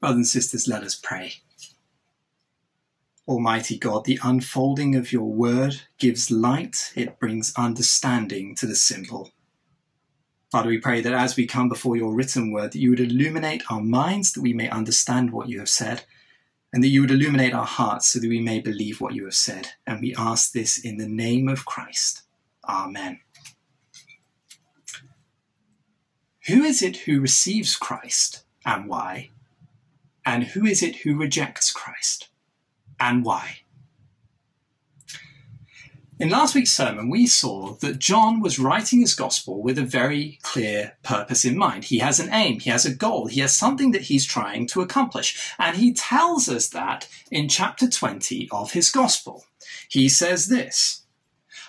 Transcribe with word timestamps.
Brothers 0.00 0.16
and 0.16 0.26
sisters, 0.26 0.68
let 0.68 0.84
us 0.84 0.94
pray. 0.94 1.34
Almighty 3.26 3.76
God, 3.76 4.04
the 4.04 4.18
unfolding 4.22 4.94
of 4.94 5.12
your 5.12 5.30
word 5.30 5.82
gives 5.98 6.30
light, 6.30 6.92
it 6.94 7.18
brings 7.18 7.52
understanding 7.56 8.54
to 8.54 8.66
the 8.66 8.76
simple. 8.76 9.30
Father, 10.50 10.70
we 10.70 10.78
pray 10.78 11.02
that 11.02 11.12
as 11.12 11.36
we 11.36 11.46
come 11.46 11.68
before 11.68 11.96
your 11.96 12.14
written 12.14 12.50
word, 12.50 12.72
that 12.72 12.78
you 12.78 12.90
would 12.90 13.00
illuminate 13.00 13.62
our 13.70 13.82
minds 13.82 14.32
that 14.32 14.40
we 14.40 14.54
may 14.54 14.70
understand 14.70 15.30
what 15.30 15.48
you 15.48 15.58
have 15.58 15.68
said, 15.68 16.04
and 16.72 16.82
that 16.82 16.88
you 16.88 17.02
would 17.02 17.10
illuminate 17.10 17.52
our 17.52 17.66
hearts 17.66 18.08
so 18.08 18.18
that 18.18 18.28
we 18.28 18.40
may 18.40 18.60
believe 18.60 19.00
what 19.00 19.14
you 19.14 19.24
have 19.24 19.34
said. 19.34 19.68
And 19.86 20.00
we 20.00 20.14
ask 20.16 20.52
this 20.52 20.78
in 20.82 20.96
the 20.96 21.08
name 21.08 21.48
of 21.48 21.66
Christ. 21.66 22.22
Amen. 22.66 23.20
Who 26.46 26.62
is 26.62 26.82
it 26.82 26.98
who 26.98 27.20
receives 27.20 27.76
Christ 27.76 28.44
and 28.64 28.88
why? 28.88 29.30
And 30.30 30.44
who 30.44 30.66
is 30.66 30.82
it 30.82 30.96
who 30.96 31.16
rejects 31.16 31.72
Christ 31.72 32.28
and 33.00 33.24
why? 33.24 33.60
In 36.20 36.28
last 36.28 36.54
week's 36.54 36.70
sermon, 36.70 37.08
we 37.08 37.26
saw 37.26 37.76
that 37.76 37.98
John 37.98 38.42
was 38.42 38.58
writing 38.58 39.00
his 39.00 39.14
gospel 39.14 39.62
with 39.62 39.78
a 39.78 39.84
very 39.84 40.38
clear 40.42 40.98
purpose 41.02 41.46
in 41.46 41.56
mind. 41.56 41.84
He 41.84 42.00
has 42.00 42.20
an 42.20 42.30
aim, 42.30 42.60
he 42.60 42.68
has 42.68 42.84
a 42.84 42.94
goal, 42.94 43.28
he 43.28 43.40
has 43.40 43.56
something 43.56 43.92
that 43.92 44.02
he's 44.02 44.26
trying 44.26 44.66
to 44.66 44.82
accomplish. 44.82 45.54
And 45.58 45.78
he 45.78 45.94
tells 45.94 46.46
us 46.46 46.68
that 46.68 47.08
in 47.30 47.48
chapter 47.48 47.88
20 47.88 48.50
of 48.52 48.72
his 48.72 48.90
gospel. 48.90 49.46
He 49.88 50.10
says 50.10 50.48
this 50.48 51.06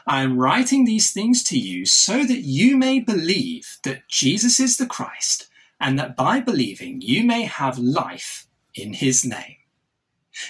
I 0.05 0.21
am 0.21 0.37
writing 0.37 0.83
these 0.83 1.13
things 1.13 1.43
to 1.45 1.57
you 1.57 1.85
so 1.85 2.25
that 2.25 2.41
you 2.41 2.75
may 2.75 2.99
believe 2.99 3.77
that 3.85 4.09
Jesus 4.09 4.59
is 4.59 4.75
the 4.75 4.85
Christ, 4.85 5.47
and 5.79 5.97
that 5.97 6.17
by 6.17 6.41
believing 6.41 6.99
you 6.99 7.23
may 7.23 7.43
have 7.43 7.79
life 7.79 8.47
in 8.75 8.93
his 8.93 9.25
name. 9.25 9.55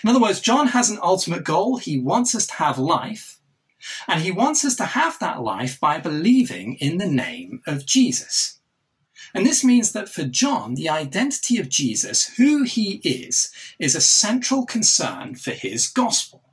In 0.04 0.10
other 0.10 0.20
words, 0.22 0.40
John 0.40 0.68
has 0.68 0.90
an 0.90 1.00
ultimate 1.02 1.44
goal. 1.44 1.78
He 1.78 2.00
wants 2.00 2.36
us 2.36 2.48
to 2.48 2.54
have 2.56 2.78
life, 2.78 3.40
and 4.08 4.22
he 4.22 4.32
wants 4.32 4.64
us 4.66 4.76
to 4.78 4.86
have 4.86 5.18
that 5.20 5.42
life 5.42 5.80
by 5.80 6.00
believing 6.00 6.76
in 6.76 6.98
the 6.98 7.08
name 7.08 7.62
of 7.66 7.86
Jesus. 7.86 8.60
And 9.34 9.46
this 9.46 9.64
means 9.64 9.92
that 9.92 10.10
for 10.10 10.24
John, 10.24 10.76
the 10.76 10.90
identity 10.90 11.58
of 11.58 11.70
Jesus, 11.70 12.36
who 12.38 12.64
he 12.64 12.96
is, 13.04 13.52
is 13.78 13.96
a 13.96 14.02
central 14.02 14.66
concern 14.66 15.36
for 15.36 15.52
his 15.52 15.88
gospel. 15.88 16.44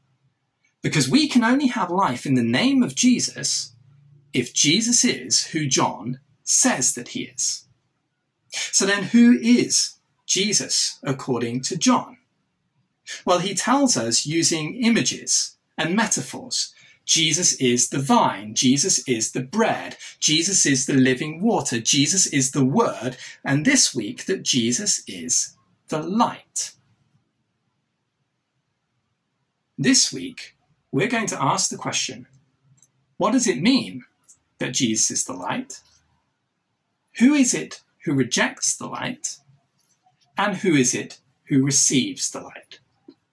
Because 0.82 1.08
we 1.08 1.28
can 1.28 1.42
only 1.42 1.68
have 1.68 1.90
life 1.90 2.26
in 2.26 2.34
the 2.34 2.42
name 2.42 2.82
of 2.82 2.94
Jesus 2.94 3.74
if 4.32 4.52
Jesus 4.52 5.04
is 5.04 5.48
who 5.48 5.66
John 5.66 6.20
says 6.42 6.94
that 6.94 7.08
he 7.08 7.22
is. 7.24 7.64
So 8.50 8.86
then, 8.86 9.04
who 9.04 9.38
is 9.40 9.95
Jesus 10.26 10.98
according 11.02 11.62
to 11.62 11.76
John? 11.76 12.18
Well, 13.24 13.38
he 13.38 13.54
tells 13.54 13.96
us 13.96 14.26
using 14.26 14.74
images 14.82 15.56
and 15.78 15.94
metaphors. 15.94 16.74
Jesus 17.04 17.54
is 17.54 17.90
the 17.90 18.00
vine. 18.00 18.54
Jesus 18.54 19.06
is 19.08 19.30
the 19.30 19.42
bread. 19.42 19.96
Jesus 20.18 20.66
is 20.66 20.86
the 20.86 20.94
living 20.94 21.40
water. 21.40 21.78
Jesus 21.80 22.26
is 22.26 22.50
the 22.50 22.64
word. 22.64 23.16
And 23.44 23.64
this 23.64 23.94
week, 23.94 24.24
that 24.26 24.42
Jesus 24.42 25.02
is 25.06 25.56
the 25.88 26.02
light. 26.02 26.72
This 29.78 30.12
week, 30.12 30.56
we're 30.90 31.06
going 31.06 31.28
to 31.28 31.42
ask 31.42 31.70
the 31.70 31.76
question 31.76 32.26
what 33.18 33.32
does 33.32 33.46
it 33.46 33.62
mean 33.62 34.04
that 34.58 34.74
Jesus 34.74 35.10
is 35.10 35.24
the 35.24 35.32
light? 35.32 35.80
Who 37.18 37.34
is 37.34 37.54
it 37.54 37.82
who 38.04 38.14
rejects 38.14 38.76
the 38.76 38.86
light? 38.86 39.38
And 40.36 40.56
who 40.56 40.74
is 40.74 40.94
it 40.94 41.18
who 41.48 41.64
receives 41.64 42.30
the 42.30 42.40
light? 42.40 42.80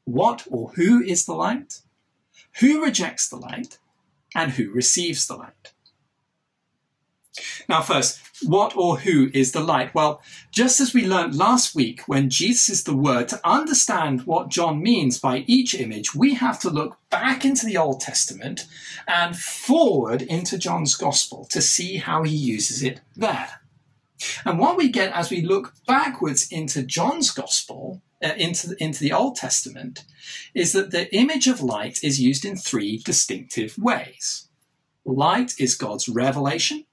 What 0.06 0.46
or 0.50 0.70
who 0.76 1.02
is 1.02 1.26
the 1.26 1.34
light? 1.34 1.82
Who 2.60 2.84
rejects 2.84 3.28
the 3.28 3.38
light? 3.38 3.78
And 4.36 4.52
who 4.52 4.72
receives 4.72 5.28
the 5.28 5.36
light? 5.36 5.74
Now, 7.68 7.82
first, 7.82 8.20
what 8.44 8.76
or 8.76 8.98
who 9.00 9.30
is 9.34 9.52
the 9.52 9.62
light? 9.62 9.94
Well, 9.96 10.22
just 10.52 10.80
as 10.80 10.94
we 10.94 11.08
learned 11.08 11.36
last 11.36 11.74
week 11.74 12.02
when 12.08 12.30
Jesus 12.30 12.70
is 12.70 12.84
the 12.84 12.96
Word, 12.96 13.28
to 13.30 13.42
understand 13.44 14.26
what 14.26 14.50
John 14.50 14.84
means 14.84 15.20
by 15.20 15.44
each 15.48 15.74
image, 15.74 16.14
we 16.14 16.36
have 16.36 16.60
to 16.60 16.70
look 16.70 16.98
back 17.10 17.44
into 17.44 17.66
the 17.66 17.78
Old 17.78 18.02
Testament 18.02 18.68
and 19.08 19.36
forward 19.38 20.22
into 20.22 20.58
John's 20.58 20.96
Gospel 20.96 21.46
to 21.46 21.62
see 21.62 21.98
how 21.98 22.24
he 22.24 22.36
uses 22.36 22.84
it 22.84 23.02
there. 23.16 23.62
And 24.46 24.60
what 24.60 24.78
we 24.78 24.90
get 24.90 25.14
as 25.14 25.30
we 25.30 25.42
look 25.42 25.74
backwards 25.88 26.48
into 26.52 26.84
John's 26.84 27.32
Gospel, 27.32 28.02
uh, 28.24 28.34
into, 28.38 28.70
the, 28.70 28.84
into 28.84 29.00
the 29.00 29.14
Old 29.14 29.36
Testament, 29.36 30.06
is 30.54 30.74
that 30.74 30.92
the 30.92 31.14
image 31.16 31.48
of 31.48 31.62
light 31.62 32.04
is 32.04 32.22
used 32.22 32.46
in 32.46 32.56
three 32.56 32.98
distinctive 32.98 33.78
ways. 33.78 34.48
Light 35.06 35.54
is 35.60 35.76
God's 35.76 36.08
revelation, 36.08 36.86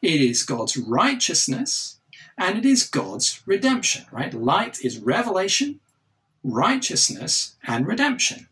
it 0.00 0.20
is 0.20 0.44
God's 0.44 0.76
righteousness, 0.76 2.00
and 2.38 2.58
it 2.58 2.64
is 2.64 2.88
God's 2.88 3.42
redemption, 3.46 4.06
right? 4.10 4.32
Light 4.32 4.80
is 4.82 4.98
revelation, 4.98 5.80
righteousness, 6.42 7.56
and 7.66 7.86
redemption. 7.86 8.48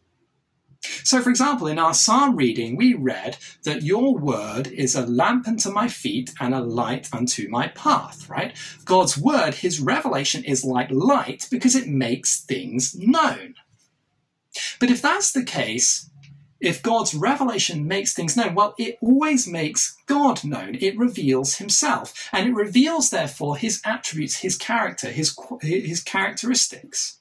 So, 0.83 1.21
for 1.21 1.29
example, 1.29 1.67
in 1.67 1.79
our 1.79 1.93
psalm 1.93 2.37
reading, 2.37 2.77
we 2.77 2.95
read 2.95 3.37
that 3.65 3.83
your 3.83 4.17
word 4.17 4.67
is 4.69 4.95
a 4.95 5.07
lamp 5.07 5.47
unto 5.47 5.71
my 5.71 5.89
feet 5.89 6.33
and 6.41 6.55
a 6.55 6.61
light 6.61 7.09
unto 7.13 7.49
my 7.49 7.69
path, 7.69 8.29
right? 8.31 8.57
God's 8.85 9.19
word, 9.19 9.55
his 9.55 9.81
revelation 9.81 10.43
is 10.45 10.65
like 10.65 10.91
light 10.91 11.47
because 11.51 11.75
it 11.75 11.87
makes 11.87 12.41
things 12.41 12.97
known. 12.97 13.57
But 14.79 14.91
if 14.91 15.03
that's 15.03 15.33
the 15.33 15.45
case, 15.45 16.09
if 16.61 16.83
God's 16.83 17.15
revelation 17.15 17.87
makes 17.87 18.13
things 18.13 18.37
known, 18.37 18.55
well, 18.55 18.75
it 18.79 18.99
always 19.01 19.47
makes 19.47 19.97
God 20.07 20.45
known. 20.45 20.77
It 20.81 20.99
reveals 20.99 21.57
himself. 21.57 22.29
And 22.33 22.49
it 22.49 22.55
reveals, 22.55 23.11
therefore, 23.11 23.57
his 23.57 23.81
attributes, 23.85 24.37
his 24.39 24.57
character, 24.57 25.11
his, 25.11 25.37
his 25.63 26.03
characteristics. 26.03 27.19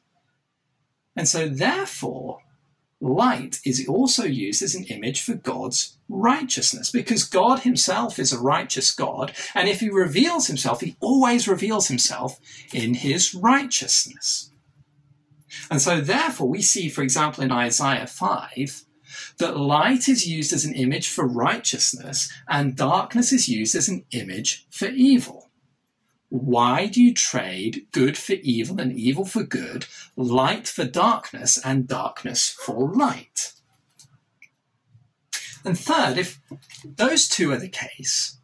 And 1.15 1.27
so, 1.27 1.47
therefore, 1.47 2.39
light 3.01 3.59
is 3.65 3.85
also 3.87 4.23
used 4.23 4.61
as 4.61 4.75
an 4.75 4.83
image 4.85 5.21
for 5.21 5.33
God's 5.33 5.97
righteousness 6.09 6.91
because 6.91 7.23
God 7.23 7.59
himself 7.59 8.19
is 8.19 8.33
a 8.33 8.39
righteous 8.39 8.93
God. 8.93 9.33
And 9.55 9.69
if 9.69 9.79
he 9.79 9.89
reveals 9.89 10.47
himself, 10.47 10.81
he 10.81 10.97
always 10.99 11.47
reveals 11.47 11.87
himself 11.87 12.39
in 12.73 12.95
his 12.95 13.33
righteousness. 13.33 14.51
And 15.71 15.81
so, 15.81 16.01
therefore, 16.01 16.47
we 16.47 16.61
see, 16.61 16.89
for 16.89 17.01
example, 17.01 17.43
in 17.43 17.51
Isaiah 17.51 18.07
5, 18.07 18.85
that 19.39 19.57
light 19.57 20.07
is 20.07 20.27
used 20.27 20.53
as 20.53 20.65
an 20.65 20.73
image 20.73 21.09
for 21.09 21.27
righteousness 21.27 22.31
and 22.47 22.75
darkness 22.75 23.31
is 23.31 23.49
used 23.49 23.75
as 23.75 23.87
an 23.87 24.05
image 24.11 24.67
for 24.69 24.87
evil. 24.87 25.48
Why 26.29 26.85
do 26.85 27.01
you 27.01 27.13
trade 27.13 27.87
good 27.91 28.17
for 28.17 28.33
evil 28.33 28.79
and 28.79 28.95
evil 28.95 29.25
for 29.25 29.43
good, 29.43 29.87
light 30.15 30.67
for 30.67 30.85
darkness 30.85 31.59
and 31.63 31.87
darkness 31.87 32.49
for 32.49 32.87
light? 32.93 33.53
And 35.65 35.77
third, 35.77 36.17
if 36.17 36.39
those 36.85 37.27
two 37.27 37.51
are 37.51 37.57
the 37.57 37.67
case, 37.67 38.37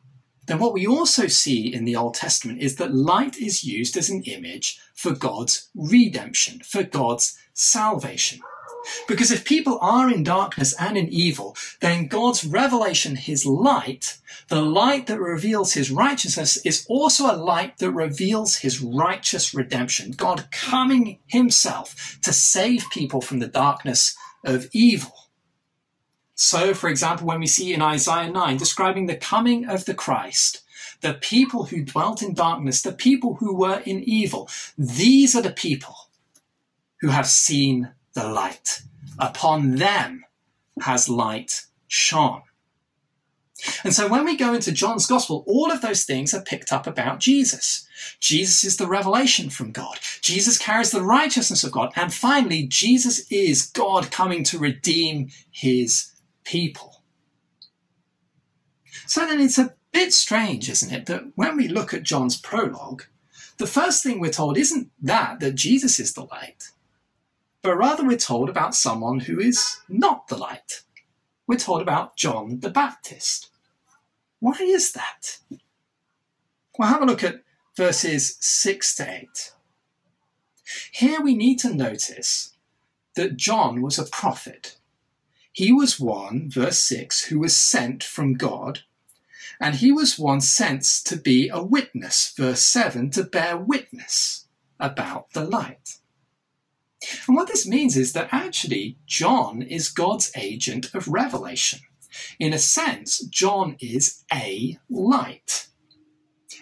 then 0.48 0.60
what 0.60 0.74
we 0.74 0.86
also 0.86 1.28
see 1.28 1.74
in 1.74 1.86
the 1.86 1.96
Old 1.96 2.16
Testament 2.16 2.62
is 2.62 2.76
that 2.76 2.94
light 2.94 3.38
is 3.38 3.64
used 3.64 3.98
as 3.98 4.10
an 4.10 4.24
image 4.24 4.80
for 4.94 5.12
God's 5.12 5.70
redemption, 5.76 6.62
for 6.64 6.84
God's 6.84 7.38
salvation. 7.54 8.42
Because 9.08 9.32
if 9.32 9.46
people 9.46 9.78
are 9.82 10.10
in 10.10 10.24
darkness 10.24 10.74
and 10.80 10.98
in 10.98 11.10
evil, 11.10 11.56
then 11.82 12.08
God's 12.08 12.46
revelation, 12.46 13.16
his 13.16 13.46
light, 13.46 14.18
the 14.48 14.62
light 14.62 15.08
that 15.08 15.20
reveals 15.20 15.74
his 15.74 15.92
righteousness, 15.92 16.58
is 16.66 16.86
also 16.88 17.32
a 17.32 17.38
light 17.38 17.78
that 17.78 17.92
reveals 17.92 18.58
his 18.58 18.82
righteous 18.82 19.54
redemption. 19.54 20.12
God 20.12 20.48
coming 20.52 21.20
himself 21.28 22.20
to 22.24 22.34
save 22.34 22.86
people 22.92 23.22
from 23.22 23.40
the 23.40 23.48
darkness 23.48 24.16
of 24.44 24.70
evil. 24.74 25.14
So, 26.36 26.74
for 26.74 26.90
example, 26.90 27.26
when 27.26 27.40
we 27.40 27.48
see 27.48 27.74
in 27.74 27.82
Isaiah 27.82 28.30
9 28.30 28.58
describing 28.58 29.06
the 29.06 29.16
coming 29.16 29.70
of 29.70 29.86
the 29.86 29.94
Christ, 29.94 30.64
the 31.02 31.14
people 31.14 31.66
who 31.66 31.84
dwelt 31.84 32.22
in 32.22 32.34
darkness, 32.34 32.82
the 32.82 32.92
people 32.92 33.36
who 33.36 33.56
were 33.56 33.82
in 33.86 34.04
evil, 34.04 34.50
these 34.78 35.36
are 35.36 35.42
the 35.42 35.52
people 35.52 35.96
who 37.00 37.08
have 37.10 37.28
seen 37.28 37.92
the 38.16 38.28
light. 38.28 38.82
Upon 39.20 39.76
them 39.76 40.26
has 40.82 41.08
light 41.08 41.66
shone. 41.88 42.42
And 43.84 43.94
so 43.94 44.10
when 44.10 44.26
we 44.26 44.36
go 44.36 44.54
into 44.54 44.72
John's 44.72 45.08
gospel, 45.08 45.44
all 45.48 45.72
of 45.72 45.82
those 45.82 46.04
things 46.04 46.34
are 46.34 46.42
picked 46.42 46.74
up 46.74 46.88
about 46.88 47.20
Jesus. 47.20 47.88
Jesus 48.20 48.64
is 48.64 48.78
the 48.78 48.88
revelation 48.88 49.50
from 49.50 49.72
God. 49.72 50.00
Jesus 50.22 50.58
carries 50.58 50.92
the 50.92 51.02
righteousness 51.02 51.64
of 51.64 51.72
God. 51.72 51.94
And 51.96 52.14
finally, 52.14 52.68
Jesus 52.68 53.26
is 53.32 53.68
God 53.68 54.12
coming 54.12 54.44
to 54.46 54.60
redeem 54.60 55.30
his 55.52 56.12
people. 56.44 57.02
So 59.08 59.26
then 59.26 59.40
it's 59.40 59.58
a 59.58 59.74
bit 59.94 60.14
strange, 60.14 60.70
isn't 60.70 60.92
it, 60.92 61.06
that 61.06 61.24
when 61.36 61.56
we 61.56 61.70
look 61.70 61.94
at 61.94 62.04
John's 62.04 62.36
prologue, 62.36 63.04
the 63.58 63.68
first 63.68 64.04
thing 64.04 64.20
we're 64.20 64.32
told 64.32 64.58
isn't 64.58 64.92
that, 65.02 65.40
that 65.40 65.56
Jesus 65.56 66.00
is 66.00 66.14
the 66.14 66.26
light, 66.26 66.72
but 67.66 67.78
rather 67.78 68.06
we're 68.06 68.16
told 68.16 68.48
about 68.48 68.76
someone 68.76 69.22
who 69.22 69.40
is 69.40 69.80
not 69.90 70.28
the 70.28 70.38
light. 70.38 70.84
We're 71.48 71.58
told 71.58 71.82
about 71.82 72.16
John 72.16 72.60
the 72.60 72.70
Baptist. 72.70 73.50
Why 74.40 74.54
is 74.62 74.92
that? 74.92 75.40
Well, 76.78 76.90
have 76.90 77.02
a 77.02 77.08
look 77.08 77.24
at 77.24 77.42
verses 77.76 78.38
6 78.40 78.96
to 78.98 79.12
8. 79.12 79.54
Here 80.92 81.20
we 81.20 81.34
need 81.36 81.58
to 81.60 81.74
notice 81.74 82.54
that 83.16 83.36
John 83.36 83.82
was 83.82 83.98
a 83.98 84.06
prophet. 84.06 84.78
He 85.52 85.72
was 85.72 86.00
one, 86.00 86.52
verse 86.52 86.78
6, 86.82 87.26
who 87.26 87.40
was 87.40 87.58
sent 87.58 88.04
from 88.04 88.36
God, 88.36 88.82
and 89.60 89.74
he 89.74 89.92
was 89.92 90.20
one 90.20 90.42
sent 90.42 90.84
to 91.06 91.16
be 91.16 91.50
a 91.50 91.64
witness, 91.64 92.32
verse 92.38 92.62
7, 92.62 93.10
to 93.12 93.24
bear 93.24 93.58
witness 93.58 94.46
about 94.80 95.32
the 95.32 95.44
light. 95.44 95.98
And 97.28 97.36
what 97.36 97.48
this 97.48 97.68
means 97.68 97.98
is 97.98 98.14
that 98.14 98.30
actually 98.32 98.98
John 99.06 99.62
is 99.62 99.90
God's 99.90 100.32
agent 100.36 100.94
of 100.94 101.08
revelation. 101.08 101.80
In 102.40 102.54
a 102.54 102.60
sense, 102.60 103.20
John 103.20 103.76
is 103.80 104.24
a 104.32 104.78
light. 104.90 105.68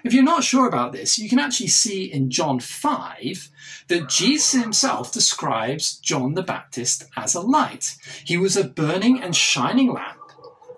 If 0.04 0.14
you're 0.14 0.24
not 0.24 0.44
sure 0.44 0.68
about 0.68 0.92
this, 0.92 1.18
you 1.18 1.30
can 1.30 1.40
actually 1.40 1.68
see 1.68 2.04
in 2.04 2.30
John 2.30 2.60
5 2.60 3.50
that 3.88 4.10
Jesus 4.10 4.52
himself 4.52 5.14
describes 5.14 5.98
John 5.98 6.34
the 6.34 6.44
Baptist 6.44 7.06
as 7.16 7.36
a 7.36 7.40
light. 7.40 7.96
He 8.26 8.36
was 8.36 8.58
a 8.58 8.68
burning 8.68 9.22
and 9.22 9.34
shining 9.34 9.94
lamp, 9.94 10.20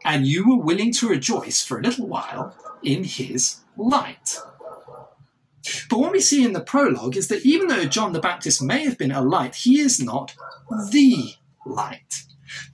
and 0.04 0.28
you 0.28 0.48
were 0.48 0.64
willing 0.64 0.94
to 0.94 1.10
rejoice 1.10 1.64
for 1.64 1.80
a 1.80 1.82
little 1.82 2.08
while 2.08 2.56
in 2.84 3.04
his 3.04 3.62
light. 3.76 4.38
But 5.90 6.00
what 6.00 6.12
we 6.12 6.20
see 6.20 6.44
in 6.44 6.54
the 6.54 6.62
prologue 6.62 7.18
is 7.18 7.28
that 7.30 7.46
even 7.46 7.68
though 7.68 7.86
John 7.86 8.14
the 8.14 8.20
Baptist 8.20 8.62
may 8.62 8.84
have 8.86 8.98
been 8.98 9.12
a 9.12 9.22
light, 9.22 9.56
he 9.56 9.80
is 9.80 10.00
not 10.00 10.36
the 10.92 11.34
light. 11.66 12.24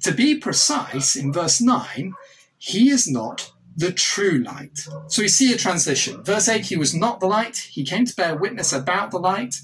To 0.03 0.11
be 0.11 0.37
precise, 0.37 1.15
in 1.15 1.31
verse 1.31 1.61
9, 1.61 2.13
he 2.57 2.89
is 2.89 3.07
not 3.09 3.51
the 3.75 3.91
true 3.91 4.43
light. 4.43 4.87
So 5.07 5.21
we 5.21 5.27
see 5.27 5.53
a 5.53 5.57
transition. 5.57 6.23
Verse 6.23 6.49
8, 6.49 6.65
he 6.65 6.77
was 6.77 6.93
not 6.93 7.19
the 7.19 7.27
light, 7.27 7.57
he 7.57 7.83
came 7.83 8.05
to 8.05 8.15
bear 8.15 8.35
witness 8.35 8.73
about 8.73 9.11
the 9.11 9.19
light. 9.19 9.55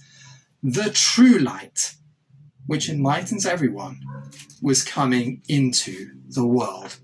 The 0.64 0.90
true 0.90 1.38
light, 1.38 1.96
which 2.66 2.90
enlightens 2.90 3.46
everyone, 3.46 4.00
was 4.62 4.84
coming 4.84 5.42
into 5.48 6.12
the 6.30 6.46
world. 6.46 6.98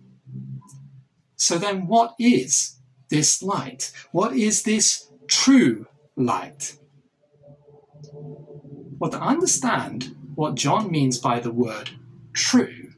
So 1.36 1.58
then, 1.58 1.88
what 1.88 2.16
is 2.18 2.80
this 3.10 3.44
light? 3.44 3.92
What 4.12 4.34
is 4.36 4.64
this 4.64 5.10
true 5.28 5.88
light? 6.16 6.78
Well, 9.00 9.12
to 9.12 9.20
understand 9.20 10.16
what 10.36 10.56
John 10.56 10.90
means 10.92 11.18
by 11.18 11.40
the 11.40 11.52
word 11.52 11.92
true, 12.34 12.94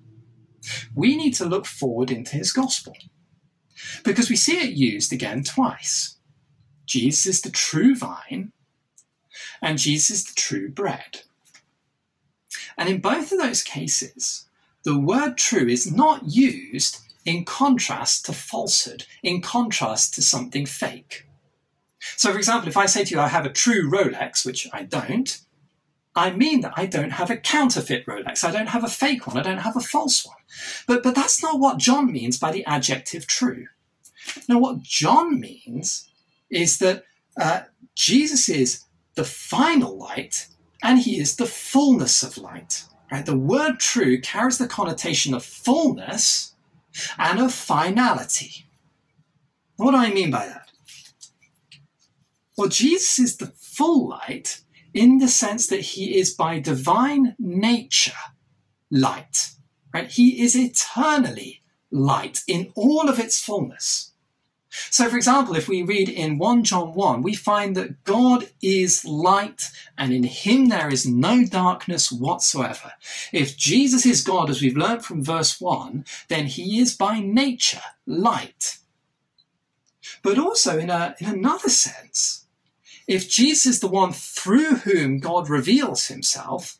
we 0.93 1.15
need 1.15 1.33
to 1.35 1.45
look 1.45 1.65
forward 1.65 2.11
into 2.11 2.35
his 2.35 2.51
gospel 2.51 2.95
because 4.03 4.29
we 4.29 4.35
see 4.35 4.57
it 4.57 4.75
used 4.75 5.11
again 5.11 5.43
twice. 5.43 6.17
Jesus 6.85 7.25
is 7.25 7.41
the 7.41 7.49
true 7.49 7.95
vine, 7.95 8.51
and 9.61 9.77
Jesus 9.77 10.09
is 10.09 10.23
the 10.25 10.35
true 10.35 10.69
bread. 10.69 11.21
And 12.77 12.89
in 12.89 13.01
both 13.01 13.31
of 13.31 13.39
those 13.39 13.63
cases, 13.63 14.47
the 14.83 14.99
word 14.99 15.37
true 15.37 15.67
is 15.67 15.91
not 15.91 16.23
used 16.27 16.99
in 17.25 17.43
contrast 17.43 18.25
to 18.25 18.33
falsehood, 18.33 19.05
in 19.23 19.41
contrast 19.41 20.13
to 20.13 20.21
something 20.21 20.65
fake. 20.65 21.25
So, 22.15 22.31
for 22.31 22.37
example, 22.37 22.69
if 22.69 22.77
I 22.77 22.85
say 22.85 23.03
to 23.03 23.15
you, 23.15 23.19
I 23.19 23.27
have 23.27 23.45
a 23.45 23.51
true 23.51 23.89
Rolex, 23.89 24.45
which 24.45 24.67
I 24.73 24.83
don't, 24.83 25.39
I 26.15 26.31
mean 26.31 26.61
that 26.61 26.73
I 26.77 26.85
don't 26.85 27.11
have 27.11 27.29
a 27.29 27.37
counterfeit 27.37 28.05
Rolex. 28.05 28.43
I 28.43 28.51
don't 28.51 28.69
have 28.69 28.83
a 28.83 28.89
fake 28.89 29.27
one. 29.27 29.37
I 29.37 29.43
don't 29.43 29.57
have 29.59 29.75
a 29.75 29.81
false 29.81 30.25
one. 30.25 30.37
But, 30.87 31.03
but 31.03 31.15
that's 31.15 31.41
not 31.43 31.59
what 31.59 31.77
John 31.77 32.11
means 32.11 32.37
by 32.37 32.51
the 32.51 32.65
adjective 32.65 33.27
true. 33.27 33.67
Now, 34.47 34.59
what 34.59 34.81
John 34.81 35.39
means 35.39 36.09
is 36.49 36.79
that 36.79 37.03
uh, 37.39 37.61
Jesus 37.95 38.47
is 38.47 38.85
the 39.15 39.25
final 39.25 39.97
light 39.97 40.47
and 40.81 40.99
he 40.99 41.19
is 41.19 41.35
the 41.35 41.45
fullness 41.45 42.23
of 42.23 42.37
light. 42.37 42.85
Right? 43.11 43.25
The 43.25 43.37
word 43.37 43.79
true 43.79 44.19
carries 44.19 44.57
the 44.57 44.67
connotation 44.67 45.33
of 45.33 45.43
fullness 45.43 46.55
and 47.17 47.39
of 47.39 47.53
finality. 47.53 48.65
What 49.75 49.91
do 49.91 49.97
I 49.97 50.13
mean 50.13 50.31
by 50.31 50.47
that? 50.47 50.64
Well, 52.57 52.69
Jesus 52.69 53.19
is 53.19 53.37
the 53.37 53.53
full 53.57 54.09
light 54.09 54.61
in 54.93 55.17
the 55.17 55.27
sense 55.27 55.67
that 55.67 55.81
he 55.81 56.17
is 56.17 56.33
by 56.33 56.59
divine 56.59 57.35
nature 57.37 58.13
light. 58.89 59.51
Right? 59.93 60.09
He 60.09 60.41
is 60.41 60.55
eternally 60.55 61.61
light 61.91 62.41
in 62.47 62.71
all 62.75 63.09
of 63.09 63.19
its 63.19 63.41
fullness. 63.41 64.11
So, 64.69 65.09
for 65.09 65.15
example, 65.15 65.55
if 65.55 65.69
we 65.69 65.83
read 65.83 66.09
in 66.09 66.37
1 66.37 66.63
John 66.65 66.93
1, 66.93 67.21
we 67.21 67.33
find 67.33 67.77
that 67.77 68.03
God 68.03 68.49
is 68.61 69.05
light 69.05 69.71
and 69.97 70.13
in 70.13 70.23
him 70.23 70.67
there 70.67 70.89
is 70.89 71.05
no 71.05 71.45
darkness 71.45 72.11
whatsoever. 72.11 72.93
If 73.31 73.55
Jesus 73.55 74.05
is 74.05 74.21
God, 74.21 74.49
as 74.49 74.61
we've 74.61 74.75
learnt 74.75 75.05
from 75.05 75.23
verse 75.23 75.61
1, 75.61 76.05
then 76.27 76.47
he 76.47 76.79
is 76.79 76.95
by 76.95 77.19
nature 77.21 77.81
light. 78.05 78.79
But 80.21 80.37
also, 80.37 80.77
in, 80.77 80.89
a, 80.89 81.15
in 81.19 81.27
another 81.27 81.69
sense, 81.69 82.44
if 83.07 83.29
Jesus 83.29 83.65
is 83.65 83.79
the 83.79 83.87
one 83.87 84.11
through 84.11 84.77
whom 84.77 85.19
God 85.19 85.49
reveals 85.49 86.07
himself, 86.07 86.79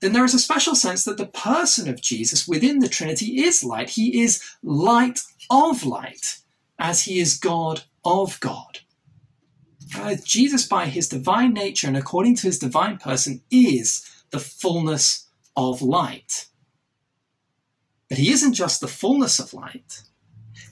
then 0.00 0.12
there 0.12 0.24
is 0.24 0.34
a 0.34 0.38
special 0.38 0.74
sense 0.74 1.04
that 1.04 1.18
the 1.18 1.26
person 1.26 1.88
of 1.88 2.00
Jesus 2.00 2.48
within 2.48 2.78
the 2.78 2.88
Trinity 2.88 3.42
is 3.42 3.62
light. 3.62 3.90
He 3.90 4.22
is 4.22 4.42
light 4.62 5.20
of 5.50 5.84
light, 5.84 6.38
as 6.78 7.04
he 7.04 7.20
is 7.20 7.36
God 7.36 7.82
of 8.04 8.40
God. 8.40 8.80
Uh, 9.94 10.16
Jesus, 10.24 10.66
by 10.66 10.86
his 10.86 11.08
divine 11.08 11.52
nature 11.52 11.86
and 11.86 11.96
according 11.96 12.36
to 12.36 12.46
his 12.46 12.58
divine 12.58 12.96
person, 12.96 13.42
is 13.50 14.08
the 14.30 14.40
fullness 14.40 15.28
of 15.56 15.82
light. 15.82 16.46
But 18.08 18.18
he 18.18 18.30
isn't 18.30 18.54
just 18.54 18.80
the 18.80 18.88
fullness 18.88 19.38
of 19.38 19.52
light, 19.52 20.02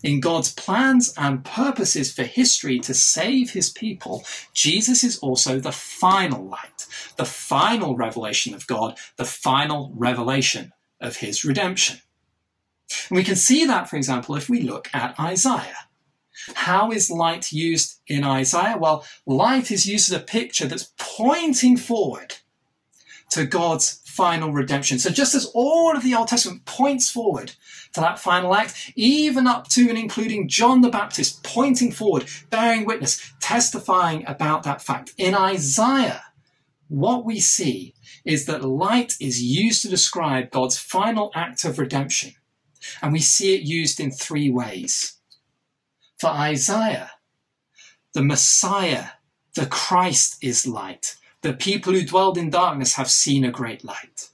in 0.03 0.21
God's 0.21 0.53
plans 0.53 1.13
and 1.17 1.45
purposes 1.45 2.13
for 2.13 2.23
history 2.23 2.79
to 2.81 2.95
save 2.95 3.51
his 3.51 3.71
people, 3.71 4.25
Jesus 4.53 5.03
is 5.03 5.19
also 5.19 5.59
the 5.59 5.73
final 5.73 6.45
light, 6.45 6.87
the 7.17 7.25
final 7.25 7.97
revelation 7.97 8.55
of 8.55 8.67
God, 8.67 8.99
the 9.17 9.25
final 9.25 9.93
revelation 9.95 10.73
of 11.01 11.17
his 11.17 11.45
redemption. 11.45 12.01
And 13.09 13.17
we 13.17 13.25
can 13.25 13.37
see 13.37 13.65
that, 13.67 13.89
for 13.89 13.97
example, 13.97 14.35
if 14.35 14.49
we 14.49 14.63
look 14.63 14.89
at 14.95 15.19
Isaiah. 15.19 15.89
How 16.55 16.91
is 16.91 17.11
light 17.11 17.53
used 17.53 18.01
in 18.07 18.25
Isaiah? 18.25 18.79
Well, 18.79 19.05
light 19.27 19.71
is 19.71 19.87
used 19.87 20.11
as 20.11 20.19
a 20.19 20.25
picture 20.25 20.67
that's 20.67 20.93
pointing 20.97 21.77
forward 21.77 22.37
to 23.31 23.45
God's 23.45 24.01
final 24.19 24.53
redemption. 24.53 24.99
So 24.99 25.11
just 25.11 25.37
as 25.37 25.49
all 25.55 25.97
of 25.97 26.03
the 26.03 26.13
Old 26.13 26.27
Testament 26.27 26.65
points 26.65 27.09
forward 27.09 27.53
to 27.93 28.01
that 28.01 28.19
final 28.19 28.53
act, 28.53 28.91
even 28.97 29.47
up 29.47 29.69
to 29.69 29.89
and 29.89 29.97
including 29.97 30.49
John 30.49 30.81
the 30.81 30.89
Baptist 30.89 31.45
pointing 31.45 31.93
forward, 31.93 32.25
bearing 32.51 32.85
witness, 32.85 33.33
testifying 33.41 34.27
about 34.27 34.65
that 34.65 34.83
fact. 34.83 35.15
In 35.19 35.37
Isaiah, 35.37 36.25
what 36.89 37.25
we 37.25 37.39
see 37.39 37.95
is 38.25 38.47
that 38.47 38.65
light 38.65 39.15
is 39.21 39.41
used 39.41 39.83
to 39.83 39.89
describe 39.89 40.51
God's 40.51 40.77
final 40.77 41.31
act 41.37 41.65
of 41.65 41.79
redemption. 41.79 42.33
And 43.01 43.13
we 43.13 43.21
see 43.21 43.55
it 43.55 43.63
used 43.63 44.01
in 44.01 44.11
three 44.11 44.51
ways. 44.51 45.19
For 46.19 46.31
Isaiah, 46.31 47.13
the 48.15 48.25
Messiah, 48.25 49.11
the 49.55 49.67
Christ 49.67 50.43
is 50.43 50.67
light. 50.67 51.15
The 51.43 51.53
people 51.53 51.93
who 51.93 52.05
dwelled 52.05 52.37
in 52.37 52.51
darkness 52.51 52.95
have 52.95 53.11
seen 53.11 53.45
a 53.45 53.53
great 53.53 53.85
light. 53.85 54.31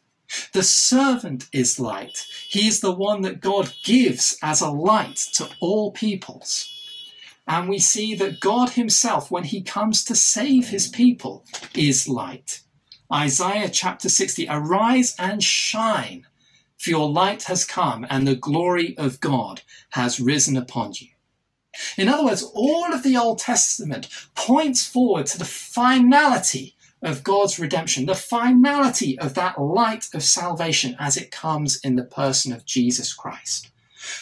The 0.52 0.62
servant 0.62 1.48
is 1.52 1.78
light. 1.78 2.26
He 2.48 2.66
is 2.66 2.80
the 2.80 2.94
one 2.94 3.22
that 3.22 3.40
God 3.40 3.74
gives 3.84 4.38
as 4.42 4.60
a 4.60 4.70
light 4.70 5.16
to 5.34 5.48
all 5.60 5.92
peoples. 5.92 6.70
And 7.46 7.68
we 7.68 7.78
see 7.78 8.14
that 8.14 8.40
God 8.40 8.70
Himself, 8.70 9.30
when 9.30 9.44
He 9.44 9.60
comes 9.62 10.02
to 10.04 10.14
save 10.14 10.68
His 10.68 10.88
people, 10.88 11.44
is 11.74 12.08
light. 12.08 12.62
Isaiah 13.12 13.68
chapter 13.68 14.08
60 14.08 14.46
Arise 14.48 15.14
and 15.18 15.42
shine, 15.42 16.26
for 16.78 16.88
your 16.88 17.10
light 17.10 17.44
has 17.44 17.66
come, 17.66 18.06
and 18.08 18.26
the 18.26 18.34
glory 18.34 18.96
of 18.96 19.20
God 19.20 19.60
has 19.90 20.18
risen 20.18 20.56
upon 20.56 20.94
you. 20.94 21.08
In 21.98 22.08
other 22.08 22.24
words, 22.24 22.42
all 22.54 22.94
of 22.94 23.02
the 23.02 23.16
Old 23.16 23.40
Testament 23.40 24.08
points 24.34 24.86
forward 24.86 25.26
to 25.26 25.38
the 25.38 25.44
finality 25.44 26.76
of 27.04 27.22
God's 27.22 27.58
redemption, 27.58 28.06
the 28.06 28.14
finality 28.14 29.18
of 29.18 29.34
that 29.34 29.60
light 29.60 30.08
of 30.14 30.22
salvation 30.22 30.96
as 30.98 31.16
it 31.16 31.30
comes 31.30 31.78
in 31.84 31.96
the 31.96 32.04
person 32.04 32.52
of 32.52 32.64
Jesus 32.64 33.12
Christ. 33.12 33.70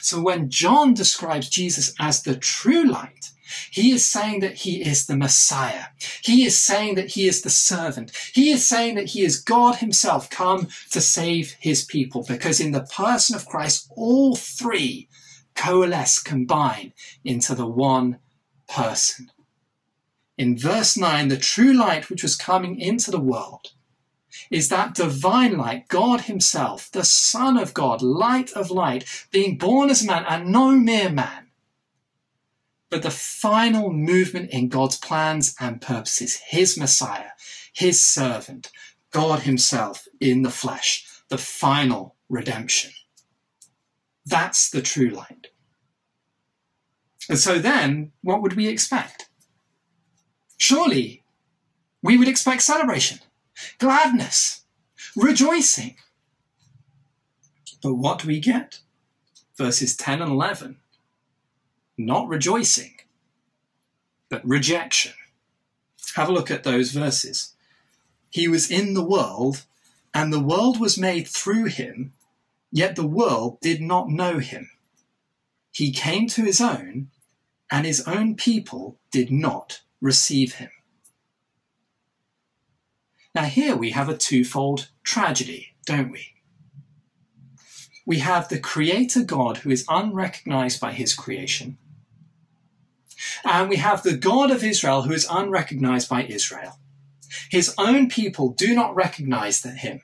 So 0.00 0.20
when 0.20 0.50
John 0.50 0.94
describes 0.94 1.48
Jesus 1.48 1.94
as 1.98 2.22
the 2.22 2.36
true 2.36 2.84
light, 2.84 3.30
he 3.70 3.92
is 3.92 4.04
saying 4.04 4.40
that 4.40 4.54
he 4.54 4.82
is 4.82 5.06
the 5.06 5.16
Messiah. 5.16 5.86
He 6.22 6.44
is 6.44 6.56
saying 6.56 6.94
that 6.94 7.10
he 7.10 7.26
is 7.26 7.42
the 7.42 7.50
servant. 7.50 8.12
He 8.32 8.50
is 8.50 8.66
saying 8.66 8.94
that 8.94 9.10
he 9.10 9.22
is 9.22 9.40
God 9.40 9.76
himself 9.76 10.30
come 10.30 10.68
to 10.90 11.00
save 11.00 11.52
his 11.60 11.84
people 11.84 12.24
because 12.26 12.60
in 12.60 12.72
the 12.72 12.84
person 12.84 13.36
of 13.36 13.46
Christ, 13.46 13.90
all 13.94 14.36
three 14.36 15.08
coalesce, 15.54 16.22
combine 16.22 16.92
into 17.24 17.54
the 17.54 17.66
one 17.66 18.18
person. 18.68 19.30
In 20.38 20.56
verse 20.56 20.96
9, 20.96 21.28
the 21.28 21.36
true 21.36 21.72
light 21.72 22.08
which 22.08 22.22
was 22.22 22.36
coming 22.36 22.78
into 22.78 23.10
the 23.10 23.20
world 23.20 23.72
is 24.50 24.68
that 24.70 24.94
divine 24.94 25.58
light, 25.58 25.88
God 25.88 26.22
Himself, 26.22 26.90
the 26.90 27.04
Son 27.04 27.58
of 27.58 27.74
God, 27.74 28.00
light 28.00 28.50
of 28.52 28.70
light, 28.70 29.26
being 29.30 29.58
born 29.58 29.90
as 29.90 30.02
a 30.02 30.06
man 30.06 30.24
and 30.26 30.50
no 30.50 30.70
mere 30.70 31.10
man, 31.10 31.48
but 32.88 33.02
the 33.02 33.10
final 33.10 33.92
movement 33.92 34.50
in 34.50 34.68
God's 34.68 34.98
plans 34.98 35.54
and 35.60 35.80
purposes, 35.80 36.40
His 36.46 36.78
Messiah, 36.78 37.30
His 37.72 38.00
servant, 38.00 38.70
God 39.10 39.40
Himself 39.40 40.06
in 40.20 40.42
the 40.42 40.50
flesh, 40.50 41.06
the 41.28 41.38
final 41.38 42.16
redemption. 42.28 42.92
That's 44.24 44.70
the 44.70 44.82
true 44.82 45.10
light. 45.10 45.48
And 47.28 47.38
so 47.38 47.58
then, 47.58 48.12
what 48.22 48.42
would 48.42 48.54
we 48.54 48.68
expect? 48.68 49.21
Surely, 50.62 51.24
we 52.04 52.16
would 52.16 52.28
expect 52.28 52.62
celebration 52.62 53.18
gladness, 53.80 54.62
rejoicing. 55.16 55.96
But 57.82 57.94
what 57.94 58.20
do 58.20 58.28
we 58.28 58.38
get? 58.38 58.78
Verses 59.56 59.96
10 59.96 60.22
and 60.22 60.30
11. 60.30 60.76
Not 61.98 62.28
rejoicing, 62.28 62.94
but 64.28 64.46
rejection. 64.46 65.14
Have 66.14 66.28
a 66.28 66.32
look 66.32 66.48
at 66.48 66.62
those 66.62 66.92
verses. 66.92 67.54
He 68.30 68.46
was 68.46 68.70
in 68.70 68.94
the 68.94 69.04
world, 69.04 69.64
and 70.14 70.32
the 70.32 70.38
world 70.38 70.78
was 70.78 70.96
made 70.96 71.26
through 71.26 71.64
him, 71.64 72.12
yet 72.70 72.94
the 72.94 73.12
world 73.20 73.58
did 73.60 73.80
not 73.80 74.10
know 74.10 74.38
him. 74.38 74.70
He 75.72 75.90
came 75.90 76.28
to 76.28 76.44
his 76.44 76.60
own, 76.60 77.08
and 77.68 77.84
his 77.84 78.06
own 78.06 78.36
people 78.36 78.96
did 79.10 79.32
not 79.32 79.80
receive 80.02 80.56
him. 80.56 80.70
Now, 83.34 83.44
here 83.44 83.76
we 83.76 83.92
have 83.92 84.10
a 84.10 84.16
twofold 84.16 84.90
tragedy, 85.02 85.74
don't 85.86 86.12
we? 86.12 86.34
We 88.04 88.18
have 88.18 88.48
the 88.48 88.58
Creator 88.58 89.22
God 89.22 89.58
who 89.58 89.70
is 89.70 89.86
unrecognized 89.88 90.80
by 90.80 90.92
his 90.92 91.14
creation, 91.14 91.78
and 93.44 93.70
we 93.70 93.76
have 93.76 94.02
the 94.02 94.16
God 94.16 94.50
of 94.50 94.64
Israel 94.64 95.02
who 95.02 95.12
is 95.12 95.26
unrecognized 95.30 96.10
by 96.10 96.24
Israel. 96.24 96.78
His 97.50 97.74
own 97.78 98.08
people 98.08 98.50
do 98.50 98.74
not 98.74 98.94
recognize 98.94 99.62
him. 99.62 100.02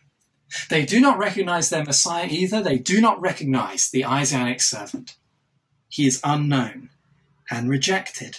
They 0.70 0.86
do 0.86 1.00
not 1.00 1.18
recognize 1.18 1.68
their 1.68 1.84
Messiah 1.84 2.28
either. 2.30 2.62
They 2.62 2.78
do 2.78 3.00
not 3.00 3.20
recognize 3.20 3.90
the 3.90 4.06
Isaianic 4.06 4.62
servant. 4.62 5.16
He 5.88 6.06
is 6.06 6.20
unknown 6.24 6.90
and 7.50 7.68
rejected. 7.68 8.38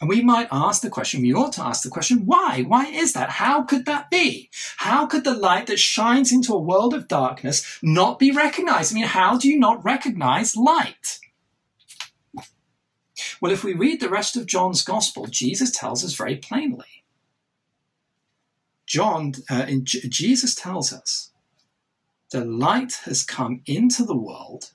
And 0.00 0.08
we 0.08 0.22
might 0.22 0.48
ask 0.52 0.82
the 0.82 0.90
question, 0.90 1.22
we 1.22 1.34
ought 1.34 1.54
to 1.54 1.64
ask 1.64 1.82
the 1.82 1.90
question, 1.90 2.24
why? 2.24 2.62
Why 2.62 2.86
is 2.86 3.14
that? 3.14 3.30
How 3.30 3.62
could 3.62 3.84
that 3.86 4.10
be? 4.10 4.48
How 4.76 5.06
could 5.06 5.24
the 5.24 5.34
light 5.34 5.66
that 5.66 5.80
shines 5.80 6.30
into 6.30 6.54
a 6.54 6.60
world 6.60 6.94
of 6.94 7.08
darkness 7.08 7.78
not 7.82 8.18
be 8.18 8.30
recognized? 8.30 8.92
I 8.92 8.94
mean, 8.94 9.04
how 9.04 9.36
do 9.36 9.48
you 9.48 9.58
not 9.58 9.84
recognize 9.84 10.56
light? 10.56 11.18
Well, 13.40 13.50
if 13.50 13.64
we 13.64 13.74
read 13.74 14.00
the 14.00 14.08
rest 14.08 14.36
of 14.36 14.46
John's 14.46 14.84
gospel, 14.84 15.26
Jesus 15.26 15.72
tells 15.72 16.04
us 16.04 16.14
very 16.14 16.36
plainly. 16.36 17.04
John, 18.86 19.34
uh, 19.50 19.66
J- 19.82 20.08
Jesus 20.08 20.54
tells 20.54 20.92
us, 20.92 21.32
the 22.30 22.44
light 22.44 23.00
has 23.04 23.24
come 23.24 23.62
into 23.66 24.04
the 24.04 24.16
world, 24.16 24.72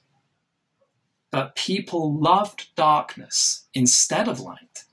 but 1.31 1.55
people 1.55 2.13
loved 2.13 2.75
darkness 2.75 3.67
instead 3.73 4.27
of 4.27 4.39
light 4.39 4.83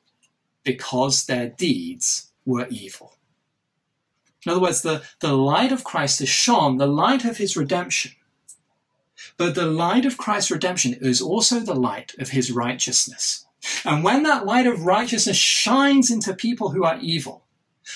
because 0.64 1.26
their 1.26 1.48
deeds 1.48 2.30
were 2.44 2.66
evil. 2.70 3.16
In 4.44 4.52
other 4.52 4.60
words, 4.60 4.82
the, 4.82 5.02
the 5.20 5.34
light 5.34 5.72
of 5.72 5.84
Christ 5.84 6.20
has 6.20 6.28
shone, 6.28 6.78
the 6.78 6.86
light 6.86 7.24
of 7.24 7.36
his 7.36 7.56
redemption. 7.56 8.12
But 9.36 9.54
the 9.54 9.66
light 9.66 10.06
of 10.06 10.16
Christ's 10.16 10.50
redemption 10.50 10.94
is 10.94 11.20
also 11.20 11.60
the 11.60 11.74
light 11.74 12.14
of 12.18 12.30
his 12.30 12.50
righteousness. 12.50 13.46
And 13.84 14.02
when 14.02 14.22
that 14.22 14.46
light 14.46 14.66
of 14.66 14.86
righteousness 14.86 15.36
shines 15.36 16.10
into 16.10 16.34
people 16.34 16.70
who 16.70 16.84
are 16.84 16.98
evil, 17.00 17.44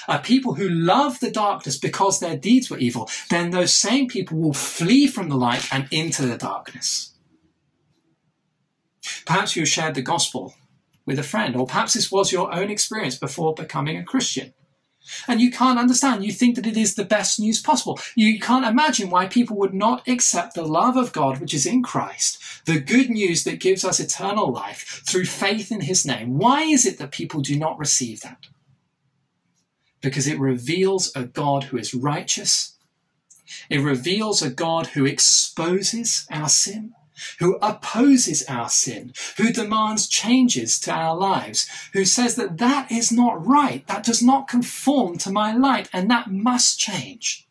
are 0.09 0.21
people 0.21 0.55
who 0.55 0.69
love 0.69 1.21
the 1.21 1.31
darkness 1.31 1.79
because 1.79 2.21
their 2.21 2.37
deeds 2.37 2.69
were 2.69 2.79
evil, 2.79 3.09
then 3.31 3.51
those 3.51 3.73
same 3.73 4.09
people 4.09 4.39
will 4.39 4.53
flee 4.53 5.07
from 5.07 5.29
the 5.29 5.37
light 5.37 5.67
and 5.73 5.89
into 5.91 6.27
the 6.27 6.37
darkness. 6.37 7.15
Perhaps 9.25 9.57
you 9.57 9.65
shared 9.65 9.95
the 9.95 10.03
gospel 10.03 10.55
with 11.07 11.19
a 11.19 11.23
friend, 11.23 11.57
or 11.57 11.67
perhaps 11.67 11.95
this 11.95 12.11
was 12.11 12.33
your 12.33 12.53
own 12.55 12.71
experience 12.71 13.17
before 13.17 13.55
becoming 13.55 13.97
a 13.97 14.05
Christian. 14.05 14.55
And 15.29 15.41
you 15.41 15.51
can't 15.51 15.79
understand. 15.79 16.25
You 16.25 16.33
think 16.33 16.57
that 16.57 16.67
it 16.67 16.79
is 16.79 16.95
the 16.95 17.05
best 17.05 17.39
news 17.39 17.61
possible. 17.61 18.01
You 18.15 18.41
can't 18.41 18.65
imagine 18.65 19.11
why 19.11 19.27
people 19.27 19.57
would 19.59 19.75
not 19.75 20.07
accept 20.09 20.55
the 20.55 20.65
love 20.65 20.97
of 20.97 21.13
God, 21.13 21.41
which 21.41 21.53
is 21.53 21.67
in 21.67 21.83
Christ, 21.83 22.39
the 22.65 22.81
good 22.81 23.11
news 23.11 23.45
that 23.45 23.61
gives 23.61 23.85
us 23.85 24.01
eternal 24.01 24.51
life 24.51 25.03
through 25.07 25.27
faith 25.27 25.71
in 25.71 25.83
his 25.83 26.07
name. 26.07 26.39
Why 26.39 26.63
is 26.63 26.87
it 26.87 26.99
that 26.99 27.11
people 27.11 27.43
do 27.43 27.59
not 27.59 27.79
receive 27.79 28.23
that? 28.23 28.47
Because 30.01 30.27
it 30.27 30.39
reveals 30.39 31.15
a 31.15 31.25
God 31.25 31.65
who 31.65 31.77
is 31.77 31.95
righteous. 31.95 32.77
It 33.69 33.79
reveals 33.79 34.41
a 34.41 34.51
God 34.51 34.89
who 34.89 35.05
exposes 35.05 36.27
our 36.31 36.49
sin 36.49 36.95
who 37.39 37.57
opposes 37.57 38.45
our 38.49 38.69
sin, 38.69 39.13
who 39.37 39.53
demands 39.53 40.09
changes 40.09 40.79
to 40.81 40.93
our 40.93 41.17
lives, 41.17 41.69
who 41.93 42.05
says 42.05 42.37
that 42.37 42.59
that 42.59 42.91
is 42.91 43.13
not 43.13 43.47
right, 43.47 43.87
that 43.87 44.05
does 44.05 44.23
not 44.23 44.49
conform 44.49 45.19
to 45.19 45.31
my 45.31 45.55
light, 45.55 45.89
and 45.93 46.11
that 46.11 46.31
must 46.31 46.79
change. 46.79 47.49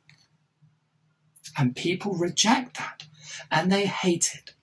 And 1.57 1.75
people 1.75 2.15
reject 2.15 2.77
that 2.77 3.03
and 3.51 3.71
they 3.71 3.85
hate 3.85 4.31
it. 4.33 4.53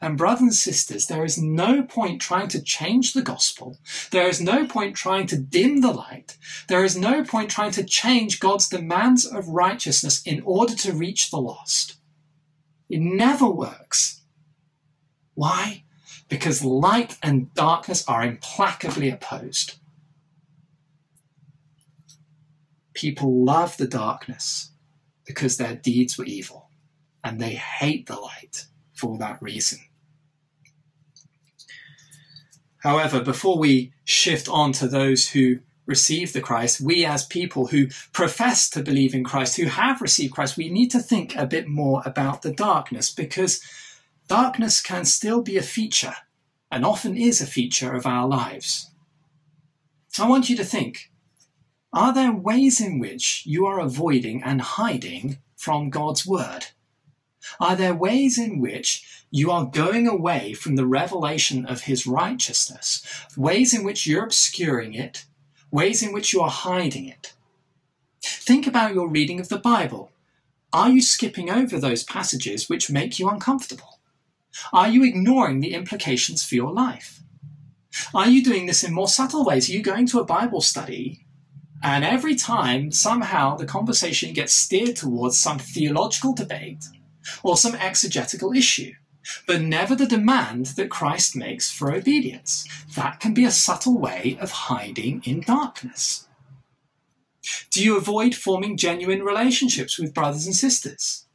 And, 0.00 0.18
brothers 0.18 0.42
and 0.42 0.54
sisters, 0.54 1.06
there 1.06 1.24
is 1.24 1.38
no 1.38 1.82
point 1.82 2.20
trying 2.20 2.48
to 2.48 2.62
change 2.62 3.14
the 3.14 3.22
gospel. 3.22 3.78
There 4.10 4.28
is 4.28 4.42
no 4.42 4.66
point 4.66 4.94
trying 4.94 5.26
to 5.28 5.38
dim 5.38 5.80
the 5.80 5.92
light. 5.92 6.36
There 6.68 6.84
is 6.84 6.98
no 6.98 7.24
point 7.24 7.50
trying 7.50 7.70
to 7.72 7.84
change 7.84 8.38
God's 8.38 8.68
demands 8.68 9.24
of 9.24 9.48
righteousness 9.48 10.22
in 10.26 10.42
order 10.44 10.74
to 10.76 10.92
reach 10.92 11.30
the 11.30 11.38
lost. 11.38 11.96
It 12.88 13.00
never 13.00 13.46
works. 13.46 14.22
Why? 15.34 15.84
Because 16.28 16.64
light 16.64 17.18
and 17.22 17.52
darkness 17.54 18.04
are 18.08 18.24
implacably 18.24 19.10
opposed. 19.10 19.76
People 22.94 23.44
love 23.44 23.76
the 23.76 23.86
darkness 23.86 24.70
because 25.26 25.56
their 25.56 25.74
deeds 25.74 26.16
were 26.16 26.24
evil, 26.24 26.70
and 27.22 27.40
they 27.40 27.54
hate 27.54 28.06
the 28.06 28.16
light 28.16 28.66
for 28.94 29.18
that 29.18 29.42
reason. 29.42 29.80
However, 32.78 33.20
before 33.20 33.58
we 33.58 33.92
shift 34.04 34.48
on 34.48 34.72
to 34.72 34.86
those 34.86 35.30
who 35.30 35.58
receive 35.86 36.32
the 36.32 36.40
Christ, 36.40 36.80
we 36.80 37.04
as 37.04 37.24
people 37.24 37.68
who 37.68 37.88
profess 38.12 38.68
to 38.70 38.82
believe 38.82 39.14
in 39.14 39.24
Christ, 39.24 39.56
who 39.56 39.66
have 39.66 40.02
received 40.02 40.34
Christ, 40.34 40.56
we 40.56 40.68
need 40.68 40.90
to 40.90 41.00
think 41.00 41.34
a 41.36 41.46
bit 41.46 41.68
more 41.68 42.02
about 42.04 42.42
the 42.42 42.52
darkness 42.52 43.10
because 43.10 43.60
darkness 44.28 44.82
can 44.82 45.04
still 45.04 45.42
be 45.42 45.56
a 45.56 45.62
feature, 45.62 46.16
and 46.70 46.84
often 46.84 47.16
is 47.16 47.40
a 47.40 47.46
feature 47.46 47.94
of 47.94 48.06
our 48.06 48.26
lives. 48.26 48.90
I 50.18 50.28
want 50.28 50.48
you 50.48 50.56
to 50.56 50.64
think 50.64 51.10
are 51.92 52.12
there 52.12 52.32
ways 52.32 52.80
in 52.80 52.98
which 52.98 53.42
you 53.46 53.64
are 53.66 53.80
avoiding 53.80 54.42
and 54.42 54.60
hiding 54.60 55.38
from 55.56 55.90
God's 55.90 56.26
Word? 56.26 56.66
Are 57.60 57.76
there 57.76 57.94
ways 57.94 58.38
in 58.38 58.60
which 58.60 59.24
you 59.30 59.50
are 59.50 59.66
going 59.66 60.06
away 60.06 60.52
from 60.52 60.76
the 60.76 60.86
revelation 60.86 61.64
of 61.64 61.82
His 61.82 62.06
righteousness? 62.06 63.02
Ways 63.36 63.72
in 63.72 63.84
which 63.84 64.06
you're 64.06 64.24
obscuring 64.24 64.94
it? 64.94 65.24
Ways 65.70 66.02
in 66.02 66.12
which 66.12 66.32
you 66.32 66.40
are 66.40 66.50
hiding 66.50 67.06
it? 67.06 67.34
Think 68.22 68.66
about 68.66 68.94
your 68.94 69.08
reading 69.08 69.40
of 69.40 69.48
the 69.48 69.58
Bible. 69.58 70.10
Are 70.72 70.90
you 70.90 71.00
skipping 71.00 71.50
over 71.50 71.78
those 71.78 72.04
passages 72.04 72.68
which 72.68 72.90
make 72.90 73.18
you 73.18 73.28
uncomfortable? 73.28 74.00
Are 74.72 74.88
you 74.88 75.04
ignoring 75.04 75.60
the 75.60 75.74
implications 75.74 76.44
for 76.44 76.54
your 76.54 76.72
life? 76.72 77.20
Are 78.14 78.28
you 78.28 78.42
doing 78.42 78.66
this 78.66 78.84
in 78.84 78.92
more 78.92 79.08
subtle 79.08 79.44
ways? 79.44 79.68
Are 79.68 79.72
you 79.72 79.82
going 79.82 80.06
to 80.06 80.20
a 80.20 80.24
Bible 80.24 80.60
study 80.60 81.26
and 81.82 82.04
every 82.04 82.34
time 82.34 82.90
somehow 82.90 83.56
the 83.56 83.66
conversation 83.66 84.32
gets 84.32 84.52
steered 84.52 84.96
towards 84.96 85.38
some 85.38 85.58
theological 85.58 86.34
debate 86.34 86.84
or 87.42 87.56
some 87.56 87.74
exegetical 87.74 88.52
issue? 88.52 88.92
But 89.46 89.62
never 89.62 89.94
the 89.94 90.06
demand 90.06 90.66
that 90.76 90.90
Christ 90.90 91.36
makes 91.36 91.70
for 91.70 91.92
obedience. 91.92 92.66
That 92.94 93.20
can 93.20 93.34
be 93.34 93.44
a 93.44 93.50
subtle 93.50 93.98
way 93.98 94.36
of 94.40 94.50
hiding 94.50 95.22
in 95.24 95.40
darkness. 95.40 96.28
Do 97.70 97.84
you 97.84 97.96
avoid 97.96 98.34
forming 98.34 98.76
genuine 98.76 99.22
relationships 99.22 99.98
with 99.98 100.14
brothers 100.14 100.46
and 100.46 100.54
sisters? 100.54 101.26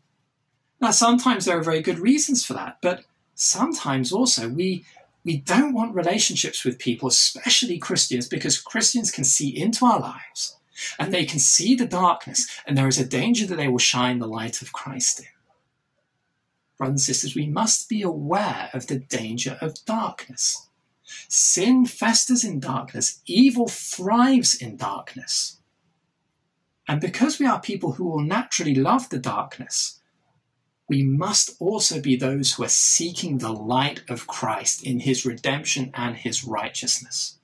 Now, 0.80 0.92
sometimes 0.92 1.46
there 1.46 1.58
are 1.58 1.64
very 1.64 1.82
good 1.82 2.00
reasons 2.00 2.44
for 2.44 2.54
that, 2.54 2.78
but 2.82 3.06
sometimes 3.36 4.12
also 4.12 4.50
we 4.50 4.86
we 5.24 5.38
don't 5.38 5.74
want 5.74 5.94
relationships 5.94 6.66
with 6.66 6.80
people, 6.80 7.08
especially 7.08 7.78
Christians, 7.78 8.28
because 8.28 8.60
Christians 8.60 9.12
can 9.12 9.24
see 9.24 9.56
into 9.56 9.86
our 9.86 10.00
lives 10.00 10.58
and 10.98 11.14
they 11.14 11.26
can 11.26 11.40
see 11.40 11.76
the 11.76 11.86
darkness, 11.86 12.48
and 12.66 12.76
there 12.76 12.88
is 12.88 12.98
a 12.98 13.06
danger 13.06 13.46
that 13.46 13.56
they 13.56 13.68
will 13.68 13.78
shine 13.78 14.18
the 14.18 14.28
light 14.28 14.64
of 14.64 14.74
Christ 14.74 15.20
in. 15.20 15.28
Brothers 16.82 16.94
and 16.94 17.02
sisters, 17.02 17.36
we 17.36 17.46
must 17.46 17.90
be 17.90 18.02
aware 18.02 18.72
of 18.74 18.88
the 18.88 18.98
danger 18.98 19.56
of 19.62 19.86
darkness. 19.86 20.68
Sin 21.30 21.86
festers 21.86 22.44
in 22.44 22.60
darkness, 22.60 23.22
evil 23.28 23.68
thrives 23.68 24.56
in 24.56 24.78
darkness. 24.78 25.60
And 26.88 27.00
because 27.00 27.38
we 27.38 27.46
are 27.46 27.62
people 27.62 27.92
who 27.92 28.06
will 28.06 28.24
naturally 28.24 28.74
love 28.74 29.10
the 29.10 29.20
darkness, 29.20 30.00
we 30.90 31.04
must 31.04 31.52
also 31.60 32.02
be 32.02 32.16
those 32.16 32.56
who 32.56 32.64
are 32.64 32.68
seeking 32.68 33.38
the 33.38 33.54
light 33.54 34.02
of 34.10 34.26
Christ 34.26 34.84
in 34.84 35.02
his 35.02 35.24
redemption 35.24 35.92
and 35.94 36.16
his 36.16 36.44
righteousness. 36.44 37.38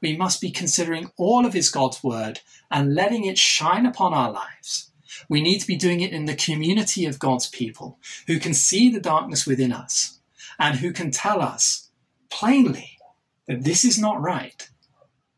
We 0.00 0.16
must 0.16 0.40
be 0.40 0.50
considering 0.50 1.10
all 1.18 1.44
of 1.44 1.52
his 1.52 1.70
God's 1.70 2.02
word 2.02 2.40
and 2.70 2.94
letting 2.94 3.26
it 3.26 3.36
shine 3.36 3.84
upon 3.84 4.14
our 4.14 4.32
lives. 4.32 4.87
We 5.28 5.40
need 5.40 5.60
to 5.60 5.66
be 5.66 5.76
doing 5.76 6.00
it 6.00 6.12
in 6.12 6.26
the 6.26 6.34
community 6.34 7.06
of 7.06 7.18
God's 7.18 7.48
people 7.48 7.98
who 8.26 8.38
can 8.38 8.54
see 8.54 8.88
the 8.88 9.00
darkness 9.00 9.46
within 9.46 9.72
us 9.72 10.18
and 10.58 10.78
who 10.78 10.92
can 10.92 11.10
tell 11.10 11.40
us 11.40 11.88
plainly 12.30 12.98
that 13.46 13.64
this 13.64 13.84
is 13.84 13.98
not 13.98 14.20
right 14.20 14.68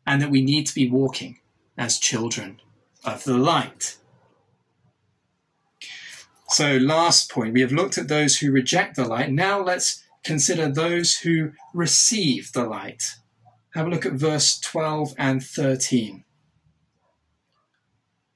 and 0.05 0.21
that 0.21 0.31
we 0.31 0.41
need 0.41 0.67
to 0.67 0.75
be 0.75 0.89
walking 0.89 1.39
as 1.77 1.99
children 1.99 2.59
of 3.03 3.23
the 3.23 3.37
light. 3.37 3.97
So, 6.49 6.75
last 6.77 7.31
point, 7.31 7.53
we 7.53 7.61
have 7.61 7.71
looked 7.71 7.97
at 7.97 8.09
those 8.09 8.37
who 8.37 8.51
reject 8.51 8.97
the 8.97 9.05
light. 9.05 9.31
Now 9.31 9.61
let's 9.61 10.03
consider 10.23 10.67
those 10.67 11.19
who 11.19 11.53
receive 11.73 12.51
the 12.51 12.65
light. 12.65 13.15
Have 13.73 13.87
a 13.87 13.89
look 13.89 14.05
at 14.05 14.13
verse 14.13 14.59
12 14.59 15.15
and 15.17 15.41
13. 15.41 16.25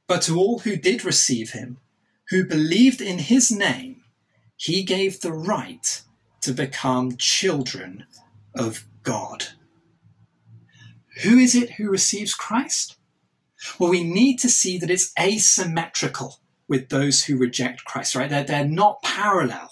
But 0.07 0.21
to 0.23 0.37
all 0.37 0.59
who 0.59 0.75
did 0.75 1.03
receive 1.03 1.51
him, 1.51 1.77
who 2.29 2.45
believed 2.45 3.01
in 3.01 3.19
his 3.19 3.51
name, 3.51 4.03
he 4.55 4.83
gave 4.83 5.19
the 5.21 5.33
right 5.33 6.01
to 6.41 6.53
become 6.53 7.17
children 7.17 8.05
of 8.55 8.85
God. 9.03 9.47
Who 11.23 11.37
is 11.37 11.55
it 11.55 11.71
who 11.71 11.89
receives 11.89 12.33
Christ? 12.33 12.97
Well, 13.79 13.89
we 13.89 14.03
need 14.03 14.37
to 14.39 14.49
see 14.49 14.77
that 14.77 14.91
it's 14.91 15.11
asymmetrical 15.19 16.39
with 16.67 16.89
those 16.89 17.25
who 17.25 17.37
reject 17.37 17.85
Christ, 17.85 18.15
right? 18.15 18.29
They're, 18.29 18.43
they're 18.43 18.67
not 18.67 19.01
parallel. 19.01 19.71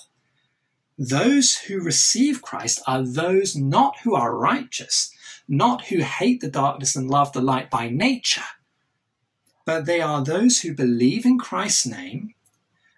Those 0.98 1.56
who 1.58 1.82
receive 1.82 2.42
Christ 2.42 2.82
are 2.88 3.02
those 3.02 3.56
not 3.56 4.00
who 4.04 4.16
are 4.16 4.38
righteous, 4.38 5.12
not 5.48 5.86
who 5.86 6.00
hate 6.00 6.42
the 6.42 6.50
darkness 6.50 6.96
and 6.96 7.10
love 7.10 7.34
the 7.34 7.42
light 7.42 7.70
by 7.70 7.90
nature, 7.90 8.44
but 9.66 9.86
they 9.86 10.02
are 10.02 10.24
those 10.24 10.62
who 10.62 10.74
believe 10.74 11.26
in 11.26 11.38
Christ's 11.38 11.86
name, 11.86 12.34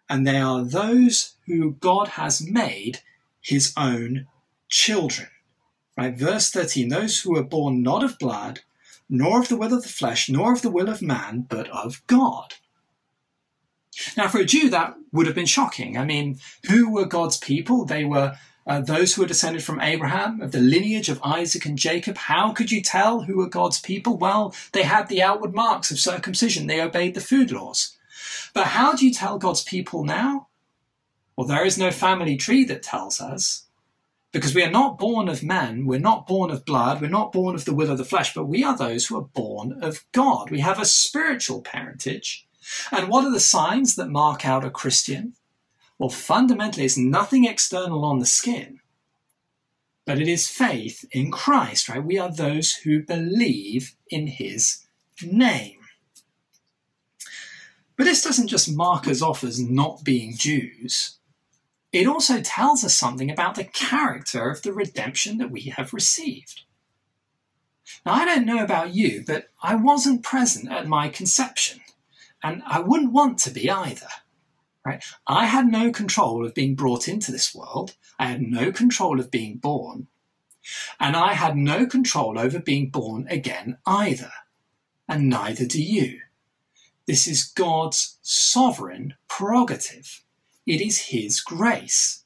and 0.09 0.25
they 0.25 0.37
are 0.37 0.63
those 0.63 1.35
who 1.45 1.73
God 1.73 2.09
has 2.09 2.41
made 2.41 2.99
his 3.41 3.73
own 3.77 4.27
children. 4.69 5.29
Right? 5.97 6.17
Verse 6.17 6.51
13 6.51 6.89
those 6.89 7.21
who 7.21 7.33
were 7.33 7.43
born 7.43 7.81
not 7.81 8.03
of 8.03 8.19
blood, 8.19 8.61
nor 9.09 9.39
of 9.39 9.47
the 9.47 9.57
will 9.57 9.73
of 9.73 9.83
the 9.83 9.89
flesh, 9.89 10.29
nor 10.29 10.53
of 10.53 10.61
the 10.61 10.71
will 10.71 10.89
of 10.89 11.01
man, 11.01 11.45
but 11.47 11.69
of 11.69 12.05
God. 12.07 12.55
Now, 14.17 14.27
for 14.27 14.39
a 14.39 14.45
Jew, 14.45 14.69
that 14.71 14.95
would 15.13 15.25
have 15.25 15.35
been 15.35 15.45
shocking. 15.45 15.97
I 15.97 16.03
mean, 16.03 16.39
who 16.67 16.91
were 16.91 17.05
God's 17.05 17.37
people? 17.37 17.85
They 17.85 18.03
were 18.03 18.35
uh, 18.67 18.81
those 18.81 19.13
who 19.13 19.21
were 19.21 19.27
descended 19.27 19.63
from 19.63 19.79
Abraham, 19.79 20.41
of 20.41 20.51
the 20.51 20.59
lineage 20.59 21.09
of 21.09 21.21
Isaac 21.23 21.65
and 21.65 21.77
Jacob. 21.77 22.17
How 22.17 22.51
could 22.51 22.71
you 22.71 22.81
tell 22.81 23.21
who 23.21 23.37
were 23.37 23.49
God's 23.49 23.79
people? 23.79 24.17
Well, 24.17 24.55
they 24.71 24.83
had 24.83 25.07
the 25.07 25.21
outward 25.21 25.53
marks 25.53 25.91
of 25.91 25.99
circumcision, 25.99 26.67
they 26.67 26.81
obeyed 26.81 27.13
the 27.13 27.21
food 27.21 27.51
laws. 27.51 27.95
But 28.53 28.67
how 28.67 28.93
do 28.93 29.05
you 29.05 29.13
tell 29.13 29.37
God's 29.37 29.63
people 29.63 30.03
now? 30.03 30.47
Well, 31.35 31.47
there 31.47 31.65
is 31.65 31.77
no 31.77 31.91
family 31.91 32.37
tree 32.37 32.63
that 32.65 32.81
tells 32.81 33.19
us. 33.21 33.65
Because 34.31 34.53
we 34.53 34.63
are 34.63 34.71
not 34.71 34.97
born 34.97 35.29
of 35.29 35.43
men, 35.43 35.85
we're 35.85 35.99
not 35.99 36.27
born 36.27 36.51
of 36.51 36.65
blood, 36.65 36.99
we're 36.99 37.09
not 37.09 37.31
born 37.31 37.55
of 37.55 37.63
the 37.63 37.73
will 37.73 37.89
of 37.89 37.97
the 37.97 38.03
flesh, 38.03 38.33
but 38.33 38.47
we 38.47 38.63
are 38.63 38.75
those 38.75 39.05
who 39.05 39.17
are 39.17 39.29
born 39.33 39.81
of 39.81 40.03
God. 40.11 40.51
We 40.51 40.59
have 40.59 40.79
a 40.79 40.85
spiritual 40.85 41.61
parentage. 41.61 42.45
And 42.91 43.07
what 43.07 43.23
are 43.23 43.31
the 43.31 43.39
signs 43.39 43.95
that 43.95 44.09
mark 44.09 44.45
out 44.45 44.65
a 44.65 44.69
Christian? 44.69 45.35
Well, 45.97 46.09
fundamentally, 46.09 46.85
it's 46.85 46.97
nothing 46.97 47.45
external 47.45 48.03
on 48.03 48.19
the 48.19 48.25
skin, 48.25 48.81
but 50.05 50.19
it 50.19 50.27
is 50.27 50.49
faith 50.49 51.05
in 51.11 51.31
Christ, 51.31 51.87
right? 51.87 52.03
We 52.03 52.17
are 52.17 52.31
those 52.31 52.73
who 52.73 53.01
believe 53.01 53.95
in 54.09 54.27
his 54.27 54.85
name. 55.23 55.79
But 57.97 58.03
this 58.03 58.23
doesn't 58.23 58.47
just 58.47 58.75
mark 58.75 59.07
us 59.07 59.21
off 59.21 59.43
as 59.43 59.59
not 59.59 60.03
being 60.03 60.35
Jews. 60.35 61.17
It 61.93 62.07
also 62.07 62.41
tells 62.41 62.83
us 62.83 62.93
something 62.93 63.31
about 63.31 63.55
the 63.55 63.63
character 63.63 64.49
of 64.49 64.63
the 64.63 64.73
redemption 64.73 65.37
that 65.37 65.49
we 65.49 65.73
have 65.77 65.93
received. 65.93 66.63
Now, 68.05 68.15
I 68.15 68.25
don't 68.25 68.45
know 68.45 68.61
about 68.61 68.93
you, 68.93 69.23
but 69.25 69.47
I 69.63 69.75
wasn't 69.75 70.23
present 70.23 70.69
at 70.69 70.87
my 70.87 71.07
conception, 71.07 71.79
and 72.43 72.61
I 72.67 72.79
wouldn't 72.79 73.13
want 73.13 73.37
to 73.39 73.49
be 73.49 73.71
either. 73.71 74.09
Right? 74.85 75.03
I 75.25 75.47
had 75.47 75.67
no 75.67 75.91
control 75.91 76.45
of 76.45 76.53
being 76.53 76.75
brought 76.75 77.07
into 77.07 77.31
this 77.31 77.55
world. 77.55 77.95
I 78.19 78.27
had 78.27 78.41
no 78.41 78.71
control 78.71 79.19
of 79.19 79.31
being 79.31 79.57
born. 79.57 80.07
And 80.99 81.15
I 81.15 81.33
had 81.33 81.57
no 81.57 81.87
control 81.87 82.37
over 82.37 82.59
being 82.59 82.89
born 82.89 83.27
again 83.27 83.77
either. 83.85 84.31
And 85.07 85.29
neither 85.29 85.65
do 85.65 85.81
you. 85.81 86.21
This 87.07 87.27
is 87.27 87.43
God's 87.43 88.17
sovereign 88.21 89.15
prerogative. 89.27 90.23
It 90.65 90.81
is 90.81 91.07
His 91.09 91.39
grace. 91.39 92.23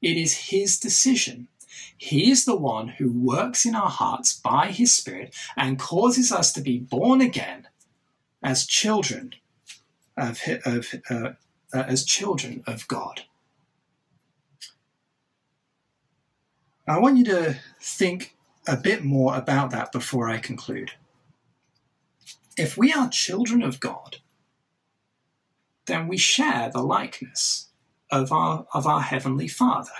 It 0.00 0.16
is 0.16 0.50
His 0.50 0.78
decision. 0.78 1.48
He 1.96 2.30
is 2.30 2.44
the 2.44 2.56
one 2.56 2.88
who 2.88 3.12
works 3.12 3.64
in 3.64 3.74
our 3.74 3.90
hearts 3.90 4.32
by 4.32 4.70
His 4.70 4.94
Spirit 4.94 5.34
and 5.56 5.78
causes 5.78 6.32
us 6.32 6.52
to 6.52 6.60
be 6.60 6.78
born 6.78 7.20
again 7.20 7.68
as 8.42 8.66
children 8.66 9.34
of, 10.16 10.40
of, 10.64 10.94
uh, 11.08 11.32
uh, 11.72 11.84
as 11.86 12.04
children 12.04 12.62
of 12.66 12.86
God. 12.88 13.22
I 16.86 16.98
want 16.98 17.18
you 17.18 17.24
to 17.26 17.58
think 17.80 18.36
a 18.66 18.76
bit 18.76 19.04
more 19.04 19.36
about 19.36 19.70
that 19.70 19.92
before 19.92 20.28
I 20.28 20.38
conclude. 20.38 20.92
If 22.56 22.76
we 22.76 22.92
are 22.92 23.08
children 23.08 23.62
of 23.62 23.80
God, 23.80 24.18
then 25.86 26.06
we 26.08 26.16
share 26.16 26.70
the 26.70 26.82
likeness 26.82 27.68
of 28.10 28.30
our, 28.30 28.66
of 28.74 28.86
our 28.86 29.00
Heavenly 29.00 29.48
Father. 29.48 29.90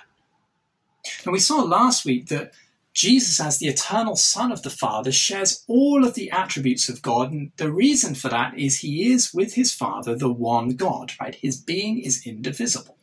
And 1.24 1.32
we 1.32 1.38
saw 1.38 1.62
last 1.62 2.04
week 2.04 2.28
that 2.28 2.52
Jesus, 2.94 3.40
as 3.40 3.58
the 3.58 3.68
eternal 3.68 4.16
Son 4.16 4.52
of 4.52 4.62
the 4.62 4.70
Father, 4.70 5.12
shares 5.12 5.64
all 5.66 6.04
of 6.04 6.14
the 6.14 6.30
attributes 6.30 6.88
of 6.88 7.00
God. 7.00 7.32
And 7.32 7.52
the 7.56 7.72
reason 7.72 8.14
for 8.14 8.28
that 8.28 8.58
is 8.58 8.80
he 8.80 9.10
is, 9.12 9.32
with 9.32 9.54
his 9.54 9.72
Father, 9.72 10.14
the 10.14 10.32
one 10.32 10.70
God, 10.70 11.12
right? 11.20 11.34
His 11.34 11.56
being 11.56 11.98
is 11.98 12.26
indivisible. 12.26 12.98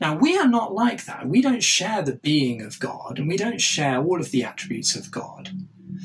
Now, 0.00 0.16
we 0.16 0.36
are 0.36 0.48
not 0.48 0.74
like 0.74 1.04
that. 1.04 1.28
We 1.28 1.40
don't 1.40 1.62
share 1.62 2.02
the 2.02 2.16
being 2.16 2.62
of 2.62 2.80
God, 2.80 3.18
and 3.18 3.28
we 3.28 3.36
don't 3.36 3.60
share 3.60 4.02
all 4.02 4.20
of 4.20 4.30
the 4.30 4.44
attributes 4.44 4.96
of 4.96 5.10
God. 5.10 5.50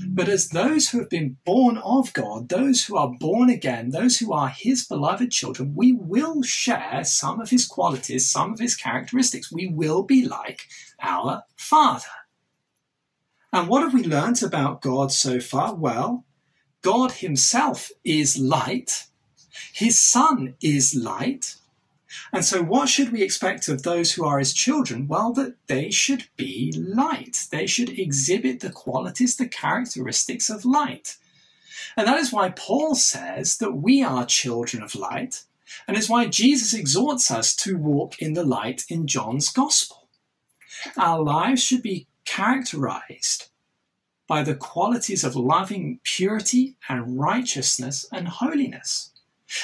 But 0.08 0.30
as 0.30 0.50
those 0.50 0.90
who 0.90 1.00
have 1.00 1.10
been 1.10 1.38
born 1.46 1.78
of 1.78 2.14
God, 2.14 2.50
those 2.50 2.86
who 2.86 2.98
are 2.98 3.16
born 3.20 3.50
again, 3.50 3.90
those 3.90 4.18
who 4.20 4.34
are 4.34 4.50
His 4.50 4.86
beloved 4.86 5.32
children, 5.32 5.74
we 5.76 5.94
will 5.94 6.44
share 6.44 7.04
some 7.04 7.40
of 7.40 7.50
His 7.50 7.66
qualities, 7.66 8.30
some 8.30 8.54
of 8.54 8.60
His 8.60 8.76
characteristics. 8.76 9.52
We 9.52 9.68
will 9.68 10.04
be 10.04 10.26
like 10.26 10.68
our 11.02 11.44
Father. 11.56 12.06
And 13.52 13.68
what 13.68 13.82
have 13.82 13.94
we 13.94 14.04
learnt 14.04 14.42
about 14.44 14.82
God 14.82 15.12
so 15.12 15.40
far? 15.40 15.74
Well, 15.74 16.26
God 16.82 17.14
Himself 17.14 17.92
is 18.04 18.38
light, 18.38 19.08
His 19.74 19.98
Son 20.00 20.56
is 20.62 20.96
light, 20.96 21.56
and 22.34 22.44
so, 22.44 22.64
what 22.64 22.90
should 22.90 23.12
we 23.12 23.22
expect 23.22 23.68
of 23.68 23.84
those 23.84 24.14
who 24.14 24.26
are 24.26 24.40
his 24.40 24.54
children? 24.54 25.08
Well, 25.08 25.32
that 25.34 25.56
they 25.68 25.92
should 25.92 26.26
be 26.38 26.74
light. 26.76 27.48
They 27.52 27.68
should 27.68 27.98
exhibit 28.00 28.60
the 28.60 28.72
qualities, 28.72 29.36
the 29.36 29.48
characteristics 29.48 30.50
of 30.50 30.66
light. 30.66 31.18
And 31.96 32.08
that 32.08 32.20
is 32.20 32.32
why 32.32 32.50
Paul 32.50 32.96
says 32.96 33.58
that 33.58 33.74
we 33.74 34.04
are 34.04 34.26
children 34.26 34.82
of 34.82 34.96
light, 34.96 35.44
and 35.88 35.98
is 35.98 36.10
why 36.10 36.28
Jesus 36.28 36.74
exhorts 36.74 37.30
us 37.30 37.56
to 37.58 37.78
walk 37.78 38.20
in 38.20 38.34
the 38.34 38.44
light 38.44 38.86
in 38.90 39.08
John's 39.08 39.50
Gospel. 39.50 40.08
Our 40.98 41.22
lives 41.22 41.64
should 41.64 41.82
be 41.82 42.08
characterized 42.26 43.50
by 44.28 44.44
the 44.44 44.56
qualities 44.56 45.24
of 45.24 45.36
loving 45.36 46.00
purity 46.04 46.76
and 46.88 47.20
righteousness 47.20 48.06
and 48.12 48.28
holiness. 48.28 49.09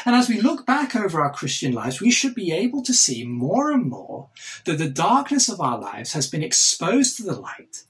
And 0.06 0.16
as 0.16 0.30
we 0.30 0.42
look 0.42 0.66
back 0.66 0.96
over 0.96 1.22
our 1.22 1.32
Christian 1.32 1.72
lives, 1.72 2.02
we 2.02 2.12
should 2.12 2.34
be 2.34 2.52
able 2.52 2.82
to 2.84 2.94
see 2.94 3.26
more 3.26 3.72
and 3.72 3.86
more 3.86 4.30
that 4.66 4.78
the 4.78 4.90
darkness 4.90 5.48
of 5.50 5.62
our 5.62 5.80
lives 5.80 6.14
has 6.14 6.28
been 6.28 6.44
exposed 6.44 7.18
to 7.18 7.24
the 7.24 7.40
light, 7.40 7.84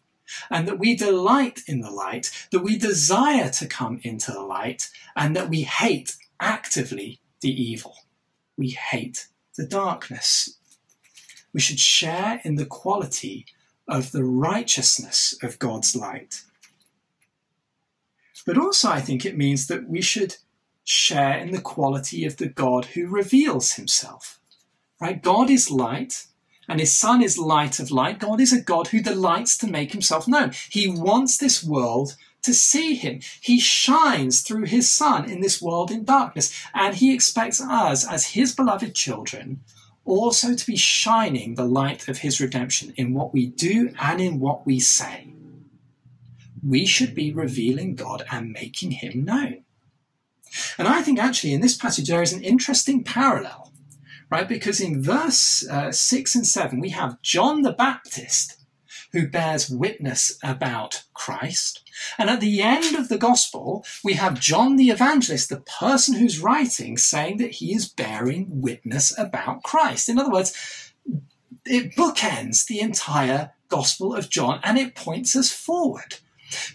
and 0.49 0.67
that 0.67 0.79
we 0.79 0.95
delight 0.95 1.61
in 1.67 1.81
the 1.81 1.91
light, 1.91 2.31
that 2.51 2.63
we 2.63 2.77
desire 2.77 3.49
to 3.49 3.67
come 3.67 3.99
into 4.03 4.31
the 4.31 4.41
light, 4.41 4.89
and 5.15 5.35
that 5.35 5.49
we 5.49 5.61
hate 5.61 6.15
actively 6.39 7.21
the 7.41 7.49
evil. 7.49 7.95
We 8.57 8.69
hate 8.69 9.27
the 9.55 9.65
darkness. 9.65 10.57
We 11.53 11.61
should 11.61 11.79
share 11.79 12.41
in 12.43 12.55
the 12.55 12.65
quality 12.65 13.45
of 13.87 14.11
the 14.11 14.23
righteousness 14.23 15.37
of 15.41 15.59
God's 15.59 15.95
light. 15.95 16.41
But 18.45 18.57
also, 18.57 18.89
I 18.89 18.99
think 18.99 19.25
it 19.25 19.37
means 19.37 19.67
that 19.67 19.87
we 19.87 20.01
should 20.01 20.35
share 20.85 21.37
in 21.37 21.51
the 21.51 21.61
quality 21.61 22.25
of 22.25 22.37
the 22.37 22.47
God 22.47 22.85
who 22.85 23.07
reveals 23.07 23.73
himself. 23.73 24.39
Right? 25.01 25.21
God 25.21 25.49
is 25.49 25.69
light, 25.69 26.27
and 26.69 26.79
his 26.79 26.93
Son 26.93 27.21
is 27.21 27.37
light 27.37 27.79
of 27.79 27.91
light. 27.91 28.19
God 28.19 28.39
is 28.39 28.53
a 28.53 28.61
God 28.61 28.87
who 28.87 29.01
delights 29.01 29.57
to 29.57 29.67
make 29.67 29.91
himself 29.91 30.27
known. 30.27 30.51
He 30.69 30.87
wants 30.87 31.37
this 31.37 31.63
world 31.63 32.15
to 32.43 32.53
see 32.53 32.95
him. 32.95 33.19
He 33.41 33.59
shines 33.59 34.41
through 34.41 34.65
his 34.65 34.91
Son 34.91 35.29
in 35.29 35.41
this 35.41 35.61
world 35.61 35.91
in 35.91 36.05
darkness, 36.05 36.53
and 36.73 36.95
he 36.95 37.13
expects 37.13 37.59
us, 37.59 38.07
as 38.07 38.27
his 38.27 38.55
beloved 38.55 38.93
children, 38.95 39.61
also 40.05 40.53
to 40.53 40.67
be 40.67 40.75
shining 40.75 41.55
the 41.55 41.65
light 41.65 42.07
of 42.07 42.19
his 42.19 42.39
redemption 42.39 42.93
in 42.95 43.15
what 43.15 43.33
we 43.33 43.47
do 43.47 43.91
and 43.99 44.21
in 44.21 44.39
what 44.39 44.65
we 44.65 44.79
say. 44.79 45.33
We 46.63 46.85
should 46.85 47.15
be 47.15 47.33
revealing 47.33 47.95
God 47.95 48.23
and 48.31 48.51
making 48.51 48.91
him 48.91 49.25
known. 49.25 49.64
And 50.77 50.87
I 50.87 51.01
think 51.01 51.19
actually 51.19 51.53
in 51.53 51.61
this 51.61 51.77
passage 51.77 52.07
there 52.07 52.21
is 52.21 52.33
an 52.33 52.43
interesting 52.43 53.03
parallel, 53.03 53.71
right? 54.29 54.47
Because 54.47 54.79
in 54.81 55.01
verse 55.01 55.67
uh, 55.69 55.91
6 55.91 56.35
and 56.35 56.47
7, 56.47 56.79
we 56.79 56.89
have 56.89 57.21
John 57.21 57.61
the 57.61 57.73
Baptist 57.73 58.61
who 59.11 59.27
bears 59.27 59.69
witness 59.69 60.37
about 60.43 61.03
Christ. 61.13 61.89
And 62.17 62.29
at 62.29 62.41
the 62.41 62.61
end 62.61 62.95
of 62.95 63.07
the 63.07 63.17
gospel, 63.17 63.85
we 64.03 64.13
have 64.13 64.39
John 64.39 64.75
the 64.75 64.89
evangelist, 64.89 65.47
the 65.47 65.61
person 65.61 66.15
who's 66.15 66.41
writing, 66.41 66.97
saying 66.97 67.37
that 67.37 67.51
he 67.51 67.73
is 67.73 67.87
bearing 67.87 68.61
witness 68.61 69.17
about 69.17 69.63
Christ. 69.63 70.09
In 70.09 70.19
other 70.19 70.31
words, 70.31 70.93
it 71.65 71.95
bookends 71.95 72.65
the 72.65 72.79
entire 72.79 73.51
gospel 73.69 74.13
of 74.13 74.29
John 74.29 74.59
and 74.63 74.77
it 74.77 74.95
points 74.95 75.35
us 75.35 75.51
forward. 75.51 76.15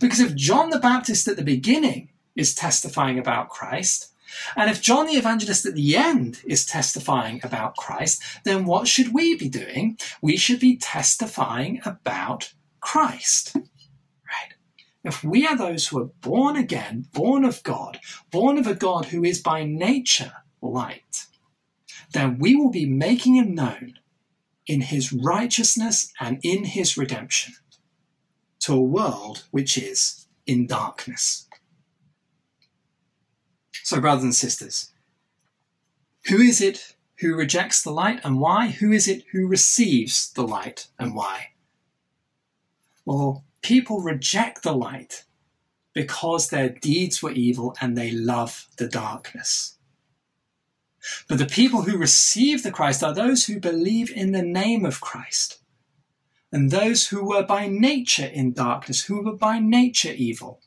Because 0.00 0.20
if 0.20 0.34
John 0.34 0.70
the 0.70 0.78
Baptist 0.78 1.28
at 1.28 1.36
the 1.36 1.42
beginning 1.42 2.09
is 2.36 2.54
testifying 2.54 3.18
about 3.18 3.48
Christ, 3.48 4.10
and 4.56 4.70
if 4.70 4.80
John 4.80 5.06
the 5.06 5.14
Evangelist 5.14 5.66
at 5.66 5.74
the 5.74 5.96
end 5.96 6.42
is 6.44 6.66
testifying 6.66 7.40
about 7.42 7.76
Christ, 7.76 8.22
then 8.44 8.64
what 8.64 8.88
should 8.88 9.12
we 9.12 9.36
be 9.36 9.48
doing? 9.48 9.98
We 10.22 10.36
should 10.36 10.60
be 10.60 10.76
testifying 10.76 11.80
about 11.84 12.52
Christ. 12.80 13.54
Right? 13.54 14.54
If 15.04 15.24
we 15.24 15.46
are 15.46 15.56
those 15.56 15.88
who 15.88 16.00
are 16.00 16.10
born 16.20 16.56
again, 16.56 17.06
born 17.12 17.44
of 17.44 17.62
God, 17.62 17.98
born 18.30 18.58
of 18.58 18.66
a 18.66 18.74
God 18.74 19.06
who 19.06 19.24
is 19.24 19.40
by 19.40 19.64
nature 19.64 20.32
light, 20.62 21.26
then 22.12 22.38
we 22.38 22.54
will 22.54 22.70
be 22.70 22.86
making 22.86 23.36
him 23.36 23.54
known 23.54 23.94
in 24.66 24.82
his 24.82 25.12
righteousness 25.12 26.12
and 26.20 26.38
in 26.42 26.64
his 26.64 26.96
redemption 26.96 27.54
to 28.60 28.74
a 28.74 28.80
world 28.80 29.44
which 29.50 29.76
is 29.78 30.26
in 30.46 30.66
darkness. 30.66 31.48
So, 33.90 34.00
brothers 34.00 34.22
and 34.22 34.34
sisters, 34.36 34.92
who 36.26 36.36
is 36.36 36.60
it 36.60 36.94
who 37.18 37.34
rejects 37.34 37.82
the 37.82 37.90
light 37.90 38.20
and 38.22 38.38
why? 38.38 38.68
Who 38.68 38.92
is 38.92 39.08
it 39.08 39.24
who 39.32 39.48
receives 39.48 40.30
the 40.32 40.46
light 40.46 40.86
and 40.96 41.12
why? 41.12 41.54
Well, 43.04 43.44
people 43.62 44.00
reject 44.00 44.62
the 44.62 44.76
light 44.76 45.24
because 45.92 46.50
their 46.50 46.68
deeds 46.68 47.20
were 47.20 47.32
evil 47.32 47.76
and 47.80 47.98
they 47.98 48.12
love 48.12 48.68
the 48.76 48.86
darkness. 48.86 49.76
But 51.26 51.38
the 51.38 51.46
people 51.46 51.82
who 51.82 51.98
receive 51.98 52.62
the 52.62 52.70
Christ 52.70 53.02
are 53.02 53.12
those 53.12 53.46
who 53.46 53.58
believe 53.58 54.12
in 54.12 54.30
the 54.30 54.42
name 54.42 54.84
of 54.84 55.00
Christ, 55.00 55.58
and 56.52 56.70
those 56.70 57.08
who 57.08 57.24
were 57.24 57.42
by 57.42 57.66
nature 57.66 58.30
in 58.32 58.52
darkness, 58.52 59.06
who 59.06 59.20
were 59.20 59.36
by 59.36 59.58
nature 59.58 60.12
evil, 60.12 60.60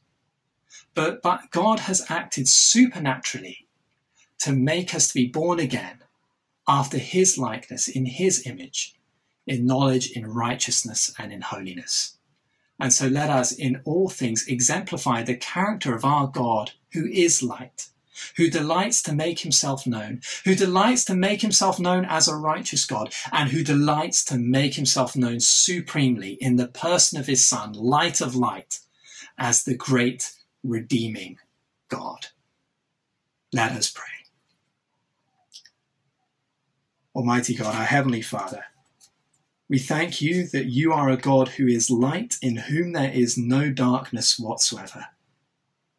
but, 0.94 1.22
but 1.22 1.52
God 1.52 1.82
has 1.82 2.06
acted 2.10 2.48
supernaturally 2.48 3.68
to 4.40 4.52
make 4.52 4.94
us 4.94 5.08
to 5.08 5.14
be 5.14 5.28
born 5.28 5.60
again 5.60 6.00
after 6.68 6.98
his 6.98 7.38
likeness, 7.38 7.88
in 7.88 8.06
his 8.06 8.46
image, 8.46 8.96
in 9.46 9.66
knowledge, 9.66 10.12
in 10.12 10.26
righteousness, 10.28 11.14
and 11.18 11.32
in 11.32 11.42
holiness. 11.42 12.18
And 12.80 12.92
so 12.92 13.08
let 13.08 13.30
us 13.30 13.52
in 13.52 13.82
all 13.86 14.10
things 14.10 14.48
exemplify 14.48 15.24
the 15.24 15.36
character 15.36 15.96
of 15.96 16.06
our 16.06 16.28
God 16.28 16.72
who 16.94 17.06
is 17.08 17.44
light, 17.44 17.88
who 18.38 18.50
delights 18.50 19.02
to 19.04 19.14
make 19.14 19.40
himself 19.40 19.86
known, 19.86 20.22
who 20.46 20.56
delights 20.56 21.06
to 21.06 21.16
make 21.16 21.42
himself 21.42 21.80
known 21.80 22.06
as 22.06 22.28
a 22.28 22.36
righteous 22.36 22.86
God, 22.86 23.14
and 23.32 23.50
who 23.50 23.64
delights 23.64 24.24
to 24.26 24.38
make 24.38 24.76
himself 24.76 25.16
known 25.16 25.40
supremely 25.40 26.34
in 26.34 26.56
the 26.56 26.68
person 26.68 27.20
of 27.20 27.28
his 27.28 27.46
Son, 27.46 27.74
light 27.74 28.22
of 28.22 28.36
light, 28.36 28.80
as 29.38 29.64
the 29.64 29.76
great 29.76 30.34
redeeming 30.64 31.38
God. 31.90 32.28
Let 33.52 33.72
us 33.74 33.90
pray. 33.90 34.06
Almighty 37.16 37.54
God, 37.56 37.76
our 37.76 37.86
Heavenly 37.86 38.22
Father, 38.22 38.66
we 39.70 39.80
thank 39.80 40.22
you 40.22 40.48
that 40.48 40.66
you 40.66 40.92
are 40.92 41.10
a 41.10 41.18
God 41.18 41.50
who 41.50 41.68
is 41.68 41.90
light, 41.90 42.38
in 42.42 42.58
whom 42.58 42.92
there 42.92 43.12
is 43.12 43.38
no 43.38 43.72
darkness 43.72 44.38
whatsoever. 44.40 45.06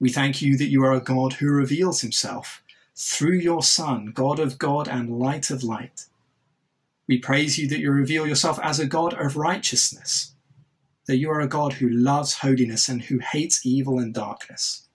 We 0.00 0.10
thank 0.10 0.42
you 0.42 0.56
that 0.58 0.68
you 0.68 0.84
are 0.84 0.92
a 0.92 1.00
God 1.00 1.34
who 1.34 1.48
reveals 1.50 2.00
himself 2.00 2.62
through 2.94 3.38
your 3.38 3.62
Son, 3.62 4.12
God 4.14 4.38
of 4.38 4.58
God 4.58 4.88
and 4.88 5.18
light 5.18 5.50
of 5.50 5.64
light. 5.64 6.06
We 7.08 7.18
praise 7.18 7.58
you 7.58 7.68
that 7.68 7.80
you 7.80 7.90
reveal 7.90 8.26
yourself 8.26 8.58
as 8.62 8.78
a 8.78 8.86
God 8.86 9.14
of 9.14 9.36
righteousness, 9.36 10.33
that 11.06 11.16
you 11.16 11.30
are 11.30 11.40
a 11.40 11.48
God 11.48 11.74
who 11.74 11.88
loves 11.88 12.38
holiness 12.38 12.88
and 12.88 13.02
who 13.02 13.18
hates 13.18 13.64
evil 13.64 13.98
and 13.98 14.14
darkness. 14.14 14.88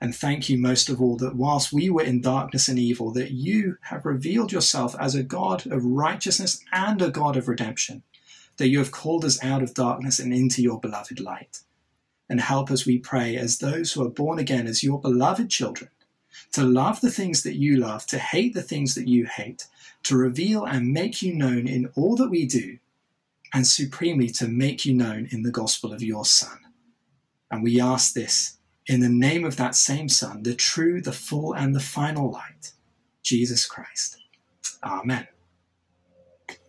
And 0.00 0.14
thank 0.14 0.48
you 0.48 0.58
most 0.58 0.88
of 0.88 1.00
all 1.00 1.16
that 1.18 1.36
whilst 1.36 1.72
we 1.72 1.88
were 1.88 2.02
in 2.02 2.20
darkness 2.20 2.66
and 2.66 2.78
evil, 2.78 3.12
that 3.12 3.30
you 3.30 3.76
have 3.82 4.04
revealed 4.04 4.50
yourself 4.50 4.96
as 4.98 5.14
a 5.14 5.22
God 5.22 5.64
of 5.70 5.84
righteousness 5.84 6.62
and 6.72 7.00
a 7.00 7.10
God 7.10 7.36
of 7.36 7.46
redemption, 7.46 8.02
that 8.56 8.66
you 8.66 8.78
have 8.78 8.90
called 8.90 9.24
us 9.24 9.42
out 9.44 9.62
of 9.62 9.74
darkness 9.74 10.18
and 10.18 10.34
into 10.34 10.60
your 10.60 10.80
beloved 10.80 11.20
light. 11.20 11.60
And 12.28 12.40
help 12.40 12.70
us, 12.70 12.84
we 12.84 12.98
pray, 12.98 13.36
as 13.36 13.58
those 13.58 13.92
who 13.92 14.04
are 14.04 14.10
born 14.10 14.38
again 14.38 14.66
as 14.66 14.82
your 14.82 15.00
beloved 15.00 15.50
children, 15.50 15.90
to 16.52 16.64
love 16.64 17.00
the 17.00 17.10
things 17.10 17.44
that 17.44 17.56
you 17.56 17.76
love, 17.76 18.04
to 18.06 18.18
hate 18.18 18.54
the 18.54 18.62
things 18.62 18.94
that 18.96 19.06
you 19.06 19.26
hate, 19.26 19.66
to 20.02 20.16
reveal 20.16 20.64
and 20.64 20.92
make 20.92 21.22
you 21.22 21.32
known 21.32 21.68
in 21.68 21.90
all 21.94 22.16
that 22.16 22.30
we 22.30 22.44
do, 22.44 22.78
and 23.52 23.66
supremely 23.66 24.28
to 24.28 24.48
make 24.48 24.84
you 24.86 24.94
known 24.94 25.28
in 25.30 25.42
the 25.42 25.50
gospel 25.50 25.92
of 25.92 26.02
your 26.02 26.24
Son. 26.24 26.58
And 27.50 27.62
we 27.62 27.80
ask 27.80 28.14
this 28.14 28.58
in 28.86 29.00
the 29.00 29.08
name 29.08 29.44
of 29.44 29.56
that 29.56 29.74
same 29.74 30.08
Son, 30.08 30.42
the 30.42 30.54
true, 30.54 31.00
the 31.00 31.12
full, 31.12 31.54
and 31.54 31.74
the 31.74 31.80
final 31.80 32.30
light, 32.30 32.72
Jesus 33.22 33.66
Christ. 33.66 34.18
Amen. 34.82 35.28